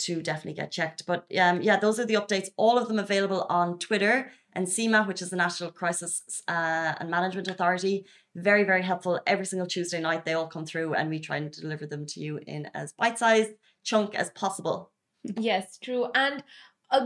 to 0.01 0.21
definitely 0.23 0.53
get 0.55 0.71
checked. 0.71 1.07
But 1.07 1.25
um, 1.41 1.63
yeah, 1.63 1.79
those 1.79 1.99
are 1.99 2.05
the 2.05 2.15
updates. 2.15 2.49
All 2.57 2.77
of 2.79 2.89
them 2.89 2.99
available 2.99 3.47
on 3.49 3.79
Twitter 3.79 4.31
and 4.53 4.67
NCEMA, 4.67 5.07
which 5.07 5.23
is 5.23 5.31
the 5.31 5.37
National 5.37 5.71
Crisis 5.71 6.43
uh, 6.49 6.95
and 7.01 7.11
Management 7.11 7.49
Authority. 7.49 8.05
Very 8.35 8.65
very 8.65 8.83
helpful. 8.83 9.19
Every 9.27 9.47
single 9.47 9.67
Tuesday 9.67 10.01
night, 10.01 10.25
they 10.25 10.35
all 10.35 10.49
come 10.49 10.67
through, 10.67 10.95
and 10.95 11.09
we 11.09 11.19
try 11.19 11.37
and 11.39 11.51
deliver 11.51 11.87
them 11.87 12.05
to 12.07 12.21
you 12.21 12.39
in 12.47 12.69
as 12.75 12.93
bite 12.93 13.19
sized 13.19 13.53
chunk 13.85 14.15
as 14.15 14.31
possible. 14.31 14.91
Yes, 15.39 15.79
true. 15.79 16.09
And 16.15 16.45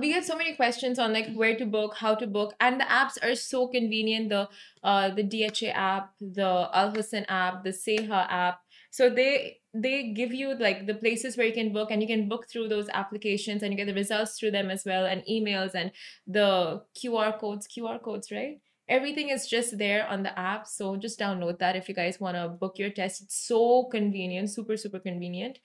we 0.00 0.12
get 0.12 0.24
so 0.24 0.36
many 0.36 0.54
questions 0.54 0.98
on 0.98 1.12
like 1.12 1.32
where 1.34 1.56
to 1.56 1.64
book, 1.64 1.96
how 1.96 2.14
to 2.14 2.26
book, 2.26 2.54
and 2.60 2.80
the 2.80 2.84
apps 2.84 3.22
are 3.22 3.34
so 3.34 3.66
convenient. 3.68 4.28
The 4.28 4.48
uh 4.82 5.10
the 5.10 5.22
DHA 5.22 5.70
app, 5.74 6.12
the 6.20 6.68
Al 6.72 6.92
Hosn 6.92 7.24
app, 7.28 7.64
the 7.64 7.70
Seha 7.70 8.26
app. 8.30 8.60
So 8.90 9.08
they 9.08 9.58
they 9.72 10.12
give 10.12 10.32
you 10.34 10.54
like 10.58 10.86
the 10.86 10.94
places 10.94 11.36
where 11.36 11.46
you 11.46 11.52
can 11.52 11.72
book, 11.72 11.90
and 11.90 12.02
you 12.02 12.08
can 12.08 12.28
book 12.28 12.46
through 12.48 12.68
those 12.68 12.88
applications, 12.92 13.62
and 13.62 13.72
you 13.72 13.76
get 13.76 13.86
the 13.86 13.94
results 13.94 14.38
through 14.38 14.50
them 14.50 14.70
as 14.70 14.84
well, 14.84 15.06
and 15.06 15.22
emails 15.30 15.74
and 15.74 15.92
the 16.26 16.82
QR 16.96 17.38
codes, 17.38 17.66
QR 17.66 18.02
codes, 18.02 18.30
right? 18.30 18.60
Everything 18.88 19.28
is 19.28 19.46
just 19.46 19.78
there 19.78 20.04
on 20.08 20.24
the 20.24 20.36
app. 20.36 20.66
So 20.66 20.96
just 20.96 21.20
download 21.20 21.60
that 21.60 21.76
if 21.76 21.88
you 21.88 21.94
guys 21.94 22.18
want 22.18 22.36
to 22.36 22.48
book 22.48 22.76
your 22.76 22.90
test. 22.90 23.22
It's 23.22 23.46
so 23.46 23.84
convenient, 23.84 24.50
super, 24.50 24.76
super 24.76 24.98
convenient. 24.98 25.58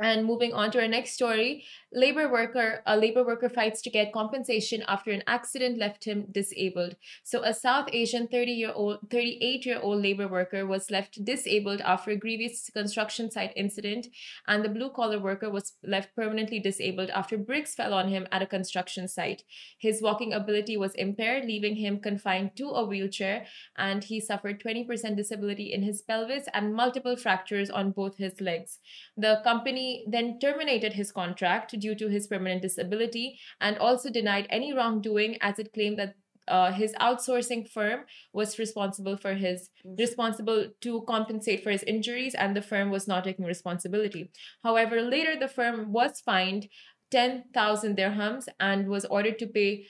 And 0.00 0.24
moving 0.24 0.52
on 0.52 0.70
to 0.72 0.80
our 0.80 0.86
next 0.86 1.14
story, 1.14 1.64
labor 1.92 2.30
worker 2.30 2.82
a 2.86 2.96
labor 2.96 3.24
worker 3.24 3.48
fights 3.48 3.82
to 3.82 3.90
get 3.90 4.12
compensation 4.12 4.84
after 4.86 5.10
an 5.10 5.24
accident 5.26 5.76
left 5.76 6.04
him 6.04 6.26
disabled. 6.30 6.94
So 7.24 7.42
a 7.42 7.52
South 7.52 7.88
Asian 7.92 8.28
30-year-old 8.28 9.08
38-year-old 9.08 10.00
labor 10.00 10.28
worker 10.28 10.64
was 10.66 10.90
left 10.90 11.24
disabled 11.24 11.80
after 11.80 12.12
a 12.12 12.16
grievous 12.16 12.70
construction 12.72 13.28
site 13.28 13.52
incident 13.56 14.06
and 14.46 14.64
the 14.64 14.68
blue 14.68 14.90
collar 14.90 15.18
worker 15.18 15.50
was 15.50 15.72
left 15.82 16.14
permanently 16.14 16.60
disabled 16.60 17.10
after 17.10 17.36
bricks 17.36 17.74
fell 17.74 17.92
on 17.92 18.08
him 18.08 18.28
at 18.30 18.42
a 18.42 18.46
construction 18.46 19.08
site. 19.08 19.42
His 19.80 20.00
walking 20.00 20.32
ability 20.32 20.76
was 20.76 20.94
impaired 20.94 21.44
leaving 21.44 21.74
him 21.74 21.98
confined 21.98 22.52
to 22.56 22.68
a 22.68 22.86
wheelchair 22.86 23.46
and 23.76 24.04
he 24.04 24.20
suffered 24.20 24.62
20% 24.62 25.16
disability 25.16 25.72
in 25.72 25.82
his 25.82 26.02
pelvis 26.02 26.44
and 26.54 26.72
multiple 26.72 27.16
fractures 27.16 27.68
on 27.68 27.90
both 27.90 28.18
his 28.18 28.40
legs. 28.40 28.78
The 29.16 29.40
company 29.42 29.87
then 30.06 30.38
terminated 30.38 30.92
his 30.92 31.12
contract 31.12 31.78
due 31.78 31.94
to 31.94 32.08
his 32.08 32.26
permanent 32.26 32.62
disability 32.62 33.38
and 33.60 33.78
also 33.78 34.10
denied 34.10 34.46
any 34.50 34.72
wrongdoing 34.72 35.36
as 35.40 35.58
it 35.58 35.72
claimed 35.72 35.98
that 35.98 36.14
uh, 36.48 36.72
his 36.72 36.94
outsourcing 36.94 37.68
firm 37.68 38.00
was 38.32 38.58
responsible 38.58 39.16
for 39.16 39.34
his 39.34 39.70
responsible 39.98 40.68
to 40.80 41.02
compensate 41.02 41.62
for 41.62 41.70
his 41.70 41.82
injuries 41.82 42.34
and 42.34 42.56
the 42.56 42.62
firm 42.62 42.90
was 42.90 43.06
not 43.06 43.24
taking 43.24 43.44
responsibility. 43.44 44.30
However 44.64 45.02
later 45.02 45.38
the 45.38 45.48
firm 45.48 45.92
was 45.92 46.20
fined 46.20 46.68
10000 47.10 47.96
dirhams 47.96 48.48
and 48.60 48.88
was 48.88 49.04
ordered 49.06 49.38
to 49.38 49.46
pay 49.46 49.86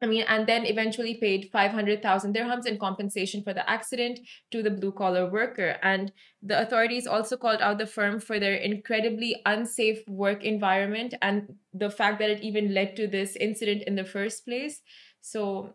I 0.00 0.06
mean, 0.06 0.24
and 0.28 0.46
then 0.46 0.64
eventually 0.64 1.14
paid 1.14 1.50
500,000 1.50 2.34
dirhams 2.34 2.66
in 2.66 2.78
compensation 2.78 3.42
for 3.42 3.52
the 3.52 3.68
accident 3.68 4.20
to 4.52 4.62
the 4.62 4.70
blue 4.70 4.92
collar 4.92 5.28
worker. 5.28 5.76
And 5.82 6.12
the 6.40 6.60
authorities 6.60 7.06
also 7.06 7.36
called 7.36 7.60
out 7.60 7.78
the 7.78 7.86
firm 7.86 8.20
for 8.20 8.38
their 8.38 8.54
incredibly 8.54 9.42
unsafe 9.44 10.06
work 10.08 10.44
environment 10.44 11.14
and 11.20 11.56
the 11.74 11.90
fact 11.90 12.20
that 12.20 12.30
it 12.30 12.42
even 12.42 12.72
led 12.72 12.94
to 12.96 13.08
this 13.08 13.34
incident 13.34 13.82
in 13.88 13.96
the 13.96 14.04
first 14.04 14.44
place. 14.44 14.82
So, 15.20 15.74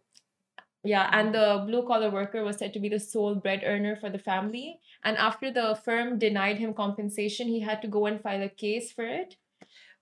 yeah, 0.86 1.10
and 1.12 1.36
the 1.36 1.64
blue 1.68 1.86
collar 1.86 2.10
worker 2.10 2.44
was 2.46 2.58
said 2.58 2.74
to 2.74 2.80
be 2.80 2.90
the 2.90 3.00
sole 3.00 3.36
bread 3.36 3.64
earner 3.66 3.98
for 3.98 4.10
the 4.10 4.20
family. 4.20 4.80
And 5.04 5.18
after 5.18 5.52
the 5.52 5.78
firm 5.84 6.18
denied 6.18 6.60
him 6.60 6.74
compensation, 6.74 7.48
he 7.48 7.60
had 7.60 7.82
to 7.82 7.90
go 7.90 8.06
and 8.06 8.22
file 8.22 8.44
a 8.44 8.50
case 8.50 8.92
for 8.92 9.06
it. 9.06 9.36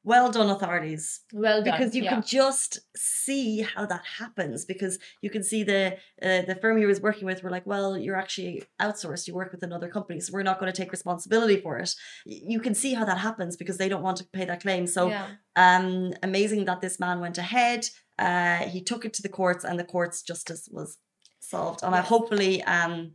Well 0.04 0.32
done, 0.32 0.50
authorities. 0.50 1.22
Well 1.32 1.64
done. 1.64 1.78
because 1.78 1.96
you 1.96 2.04
yeah. 2.04 2.14
can 2.14 2.24
just 2.24 2.80
see 2.96 3.62
how 3.62 3.86
that 3.86 4.02
happens 4.18 4.66
because 4.66 4.98
you 5.22 5.30
can 5.30 5.44
see 5.44 5.64
the 5.64 5.98
uh, 6.22 6.42
the 6.42 6.58
firm 6.60 6.78
he 6.78 6.88
was 6.88 7.00
working 7.00 7.26
with 7.26 7.44
were 7.44 7.52
like 7.52 7.68
well 7.68 7.98
you're 7.98 8.16
actually 8.16 8.64
outsourced 8.82 9.28
you 9.28 9.36
work 9.36 9.52
with 9.52 9.62
another 9.62 9.88
company 9.88 10.20
so 10.20 10.34
we're 10.34 10.44
not 10.44 10.60
going 10.60 10.72
to 10.72 10.82
take 10.82 10.92
responsibility 10.92 11.58
for 11.58 11.78
it 11.78 11.94
you 12.26 12.60
can 12.60 12.74
see 12.74 12.94
how 12.94 13.06
that 13.06 13.20
happens 13.20 13.56
because 13.56 13.78
they 13.78 13.90
don't 13.90 14.02
want 14.02 14.18
to 14.18 14.26
pay 14.34 14.46
that 14.46 14.62
claim 14.62 14.88
so 14.88 15.10
yeah. 15.10 15.28
um 15.56 16.12
amazing 16.24 16.66
that 16.66 16.82
this 16.82 17.00
man 17.00 17.20
went 17.20 17.38
ahead 17.38 17.88
uh 18.18 18.58
he 18.58 18.82
took 18.82 19.06
it 19.06 19.14
to 19.14 19.22
the 19.22 19.30
courts 19.30 19.64
and 19.64 19.80
the 19.80 19.84
courts 19.84 20.24
justice 20.24 20.68
was 20.72 20.98
solved 21.40 21.84
and 21.84 21.94
I 21.94 22.02
hopefully 22.02 22.64
um 22.64 23.12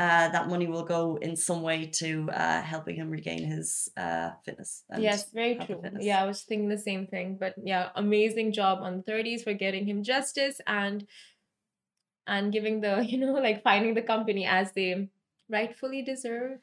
uh, 0.00 0.30
that 0.30 0.48
money 0.48 0.66
will 0.66 0.82
go 0.82 1.18
in 1.20 1.36
some 1.36 1.60
way 1.60 1.84
to 1.84 2.30
uh, 2.30 2.62
helping 2.62 2.96
him 2.96 3.10
regain 3.10 3.44
his 3.44 3.90
uh, 3.98 4.30
fitness. 4.46 4.82
yes, 4.96 5.30
very 5.30 5.56
true. 5.56 5.82
Yeah, 6.00 6.22
I 6.22 6.26
was 6.26 6.40
thinking 6.40 6.70
the 6.70 6.78
same 6.78 7.06
thing. 7.06 7.36
But 7.38 7.54
yeah, 7.62 7.90
amazing 7.96 8.52
job 8.52 8.78
on 8.80 8.96
the 8.96 9.12
30s 9.12 9.44
for 9.44 9.52
getting 9.52 9.86
him 9.86 10.02
justice 10.02 10.58
and 10.66 11.06
and 12.26 12.50
giving 12.50 12.80
the, 12.80 13.04
you 13.06 13.18
know, 13.18 13.34
like 13.34 13.62
finding 13.62 13.92
the 13.92 14.00
company 14.00 14.46
as 14.46 14.72
they 14.72 15.08
rightfully 15.50 16.00
deserve. 16.00 16.60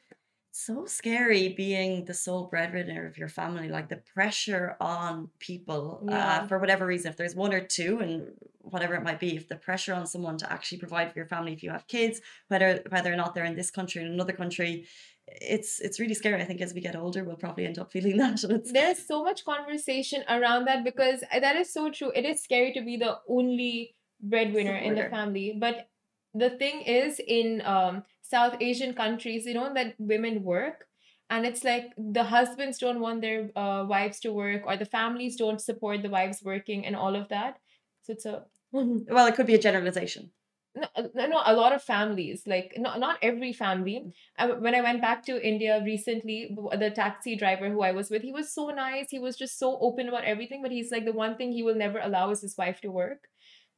So 0.50 0.86
scary 0.86 1.50
being 1.50 2.04
the 2.06 2.14
sole 2.14 2.46
breadwinner 2.46 3.06
of 3.06 3.16
your 3.18 3.28
family 3.28 3.68
like 3.68 3.88
the 3.88 4.02
pressure 4.14 4.76
on 4.80 5.28
people 5.38 6.02
uh, 6.10 6.46
for 6.46 6.58
whatever 6.58 6.86
reason 6.86 7.10
if 7.10 7.16
there's 7.16 7.34
one 7.34 7.52
or 7.52 7.60
two 7.60 8.00
and 8.00 8.32
whatever 8.60 8.94
it 8.94 9.02
might 9.02 9.20
be 9.20 9.36
if 9.36 9.48
the 9.48 9.56
pressure 9.56 9.94
on 9.94 10.06
someone 10.06 10.36
to 10.36 10.50
actually 10.52 10.78
provide 10.78 11.12
for 11.12 11.18
your 11.18 11.26
family 11.26 11.52
if 11.52 11.62
you 11.62 11.70
have 11.70 11.86
kids 11.86 12.20
whether 12.48 12.82
whether 12.88 13.12
or 13.12 13.16
not 13.16 13.34
they're 13.34 13.44
in 13.44 13.56
this 13.56 13.70
country 13.70 14.02
or 14.02 14.06
in 14.06 14.12
another 14.12 14.32
country 14.32 14.86
it's 15.26 15.80
it's 15.80 16.00
really 16.00 16.14
scary 16.14 16.40
i 16.40 16.44
think 16.44 16.60
as 16.60 16.72
we 16.74 16.80
get 16.80 16.96
older 16.96 17.22
we'll 17.24 17.36
probably 17.36 17.66
end 17.66 17.78
up 17.78 17.92
feeling 17.92 18.16
that 18.22 18.38
There's 18.72 19.06
so 19.06 19.22
much 19.22 19.44
conversation 19.44 20.24
around 20.28 20.66
that 20.66 20.84
because 20.84 21.22
uh, 21.32 21.40
that 21.40 21.56
is 21.56 21.72
so 21.72 21.90
true. 21.90 22.10
It 22.14 22.24
is 22.24 22.42
scary 22.42 22.72
to 22.72 22.82
be 22.82 22.96
the 22.96 23.18
only 23.28 23.94
breadwinner 24.20 24.76
in 24.76 24.94
the 24.94 25.08
family. 25.08 25.56
But 25.58 25.88
the 26.34 26.50
thing 26.50 26.82
is, 26.82 27.20
in 27.26 27.62
um, 27.64 28.04
South 28.28 28.56
Asian 28.60 28.94
countries, 28.94 29.46
you 29.46 29.54
know, 29.54 29.72
that 29.74 29.94
women 29.98 30.42
work. 30.42 30.86
And 31.30 31.44
it's 31.44 31.62
like 31.64 31.92
the 31.96 32.24
husbands 32.24 32.78
don't 32.78 33.00
want 33.00 33.20
their 33.20 33.50
uh, 33.54 33.84
wives 33.86 34.20
to 34.20 34.32
work, 34.32 34.62
or 34.66 34.76
the 34.76 34.86
families 34.86 35.36
don't 35.36 35.60
support 35.60 36.02
the 36.02 36.08
wives 36.08 36.42
working, 36.42 36.86
and 36.86 36.96
all 36.96 37.14
of 37.14 37.28
that. 37.28 37.58
So 38.02 38.12
it's 38.14 38.24
a 38.24 38.44
well 38.72 39.26
it 39.26 39.34
could 39.34 39.46
be 39.46 39.54
a 39.54 39.58
generalization 39.58 40.30
no, 40.78 40.88
uh, 40.96 41.26
no, 41.26 41.42
a 41.44 41.54
lot 41.54 41.72
of 41.72 41.82
families, 41.82 42.42
like 42.46 42.74
not 42.76 43.00
not 43.00 43.18
every 43.22 43.52
family. 43.52 44.12
I, 44.36 44.46
when 44.46 44.74
I 44.74 44.80
went 44.80 45.00
back 45.00 45.24
to 45.26 45.46
India 45.46 45.82
recently, 45.84 46.56
the 46.78 46.90
taxi 46.90 47.36
driver 47.36 47.68
who 47.70 47.82
I 47.82 47.92
was 47.92 48.10
with, 48.10 48.22
he 48.22 48.32
was 48.32 48.52
so 48.52 48.68
nice. 48.68 49.10
He 49.10 49.18
was 49.18 49.36
just 49.36 49.58
so 49.58 49.78
open 49.80 50.08
about 50.08 50.24
everything. 50.24 50.62
But 50.62 50.72
he's 50.72 50.90
like 50.90 51.04
the 51.04 51.12
one 51.12 51.36
thing 51.36 51.52
he 51.52 51.62
will 51.62 51.74
never 51.74 51.98
allow 51.98 52.30
is 52.30 52.42
his 52.42 52.56
wife 52.56 52.80
to 52.82 52.90
work. 52.90 53.28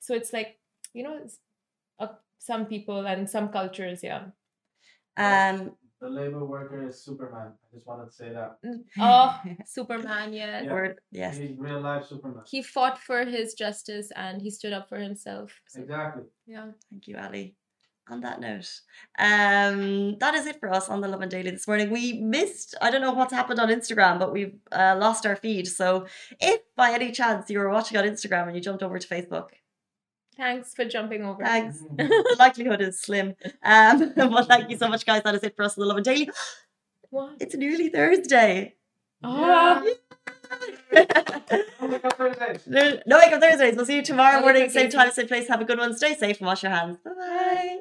So 0.01 0.15
it's 0.15 0.33
like 0.33 0.59
you 0.93 1.05
know, 1.05 1.19
it's, 1.23 1.39
uh, 1.99 2.09
some 2.39 2.67
people 2.67 3.07
and 3.07 3.29
some 3.31 3.49
cultures, 3.49 4.01
yeah. 4.03 4.27
Um 5.17 5.73
The 6.01 6.09
labor 6.09 6.45
worker 6.47 6.81
is 6.89 6.99
Superman. 7.03 7.49
I 7.65 7.67
just 7.75 7.87
wanted 7.87 8.07
to 8.07 8.13
say 8.13 8.33
that. 8.33 8.51
Oh, 8.99 9.39
Superman, 9.67 10.33
yeah. 10.33 10.63
Yeah. 10.63 10.73
word 10.73 10.99
yes 11.13 11.37
He's 11.37 11.57
real 11.59 11.81
life 11.81 12.07
Superman. 12.07 12.43
He 12.49 12.63
fought 12.63 12.99
for 12.99 13.25
his 13.25 13.53
justice 13.55 14.09
and 14.17 14.41
he 14.41 14.51
stood 14.51 14.73
up 14.73 14.89
for 14.89 14.97
himself. 14.99 15.49
So, 15.69 15.81
Exactly. 15.83 16.25
yeah. 16.47 16.69
Thank 16.91 17.07
you, 17.09 17.17
Ali. 17.19 17.57
On 18.09 18.21
that 18.23 18.41
note, 18.41 18.69
um, 19.21 20.19
that 20.19 20.35
is 20.35 20.45
it 20.47 20.59
for 20.59 20.69
us 20.79 20.89
on 20.89 21.01
the 21.01 21.07
Lovin 21.07 21.29
Daily 21.29 21.51
this 21.53 21.69
morning. 21.69 21.91
We 21.91 22.15
missed, 22.15 22.75
I 22.83 22.91
don't 22.91 23.03
know 23.03 23.13
what's 23.13 23.33
happened 23.33 23.61
on 23.61 23.69
Instagram, 23.69 24.19
but 24.19 24.33
we've 24.33 24.57
uh, 24.73 24.97
lost 24.99 25.25
our 25.27 25.37
feed. 25.37 25.69
So 25.69 26.07
if 26.41 26.61
by 26.75 26.91
any 26.93 27.13
chance 27.13 27.49
you 27.51 27.61
were 27.61 27.71
watching 27.71 27.97
on 27.99 28.05
Instagram 28.05 28.47
and 28.49 28.57
you 28.57 28.63
jumped 28.63 28.83
over 28.83 28.99
to 28.99 29.07
Facebook, 29.07 29.51
Thanks 30.41 30.73
for 30.73 30.87
jumping 30.87 31.23
over. 31.23 31.45
thanks. 31.45 31.81
the 31.99 32.37
likelihood 32.39 32.81
is 32.81 32.99
slim. 32.99 33.35
Um, 33.63 34.15
but 34.17 34.49
thank 34.49 34.71
you 34.71 34.79
so 34.79 34.89
much, 34.89 35.05
guys. 35.05 35.23
That 35.23 35.35
is 35.35 35.43
it 35.43 35.55
for 35.55 35.65
us 35.65 35.77
on 35.77 35.83
the 35.83 35.87
Lovin 35.87 36.03
Daily. 36.03 36.31
What? 37.11 37.37
It's 37.41 37.55
nearly 37.55 37.91
Thursday. 37.91 38.77
Ah. 39.23 39.85
Oh 41.81 41.89
my 41.89 41.99
God, 41.99 42.13
Thursday. 42.15 42.47
Thursdays. 42.47 42.67
No, 42.67 43.01
no 43.07 43.19
wake 43.19 43.33
up 43.33 43.41
Thursdays. 43.41 43.77
We'll 43.77 43.87
see 43.87 43.97
you 43.97 44.03
tomorrow 44.03 44.39
No 44.39 44.43
morning, 44.43 44.69
same 44.69 44.91
time, 44.91 45.11
same 45.13 45.29
place. 45.29 45.49
Have 45.49 45.61
a 45.61 45.65
good 45.65 45.79
one. 45.79 45.97
Stay 45.97 46.15
safe 46.15 46.39
and 46.39 46.47
wash 46.47 46.63
your 46.63 46.73
hands. 46.73 46.99
Bye. 47.05 47.81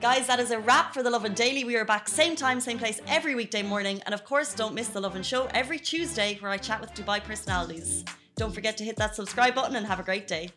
Guys, 0.00 0.26
that 0.26 0.40
is 0.40 0.50
a 0.50 0.58
wrap 0.58 0.92
for 0.94 1.02
the 1.02 1.10
Lovin 1.10 1.34
Daily. 1.34 1.64
We 1.64 1.76
are 1.76 1.84
back 1.84 2.08
same 2.08 2.34
time, 2.34 2.58
same 2.60 2.78
place 2.78 3.00
every 3.06 3.34
weekday 3.34 3.62
morning. 3.62 4.00
And 4.06 4.14
of 4.14 4.24
course, 4.24 4.54
don't 4.54 4.74
miss 4.74 4.88
the 4.88 5.00
Lovin 5.00 5.22
Show 5.22 5.46
every 5.54 5.78
Tuesday 5.78 6.36
where 6.40 6.50
I 6.50 6.56
chat 6.56 6.80
with 6.80 6.94
Dubai 6.94 7.22
personalities. 7.22 8.04
Don't 8.36 8.54
forget 8.54 8.76
to 8.78 8.84
hit 8.84 8.96
that 8.96 9.14
subscribe 9.14 9.54
button 9.54 9.76
and 9.76 9.86
have 9.86 10.00
a 10.00 10.04
great 10.04 10.26
day. 10.26 10.50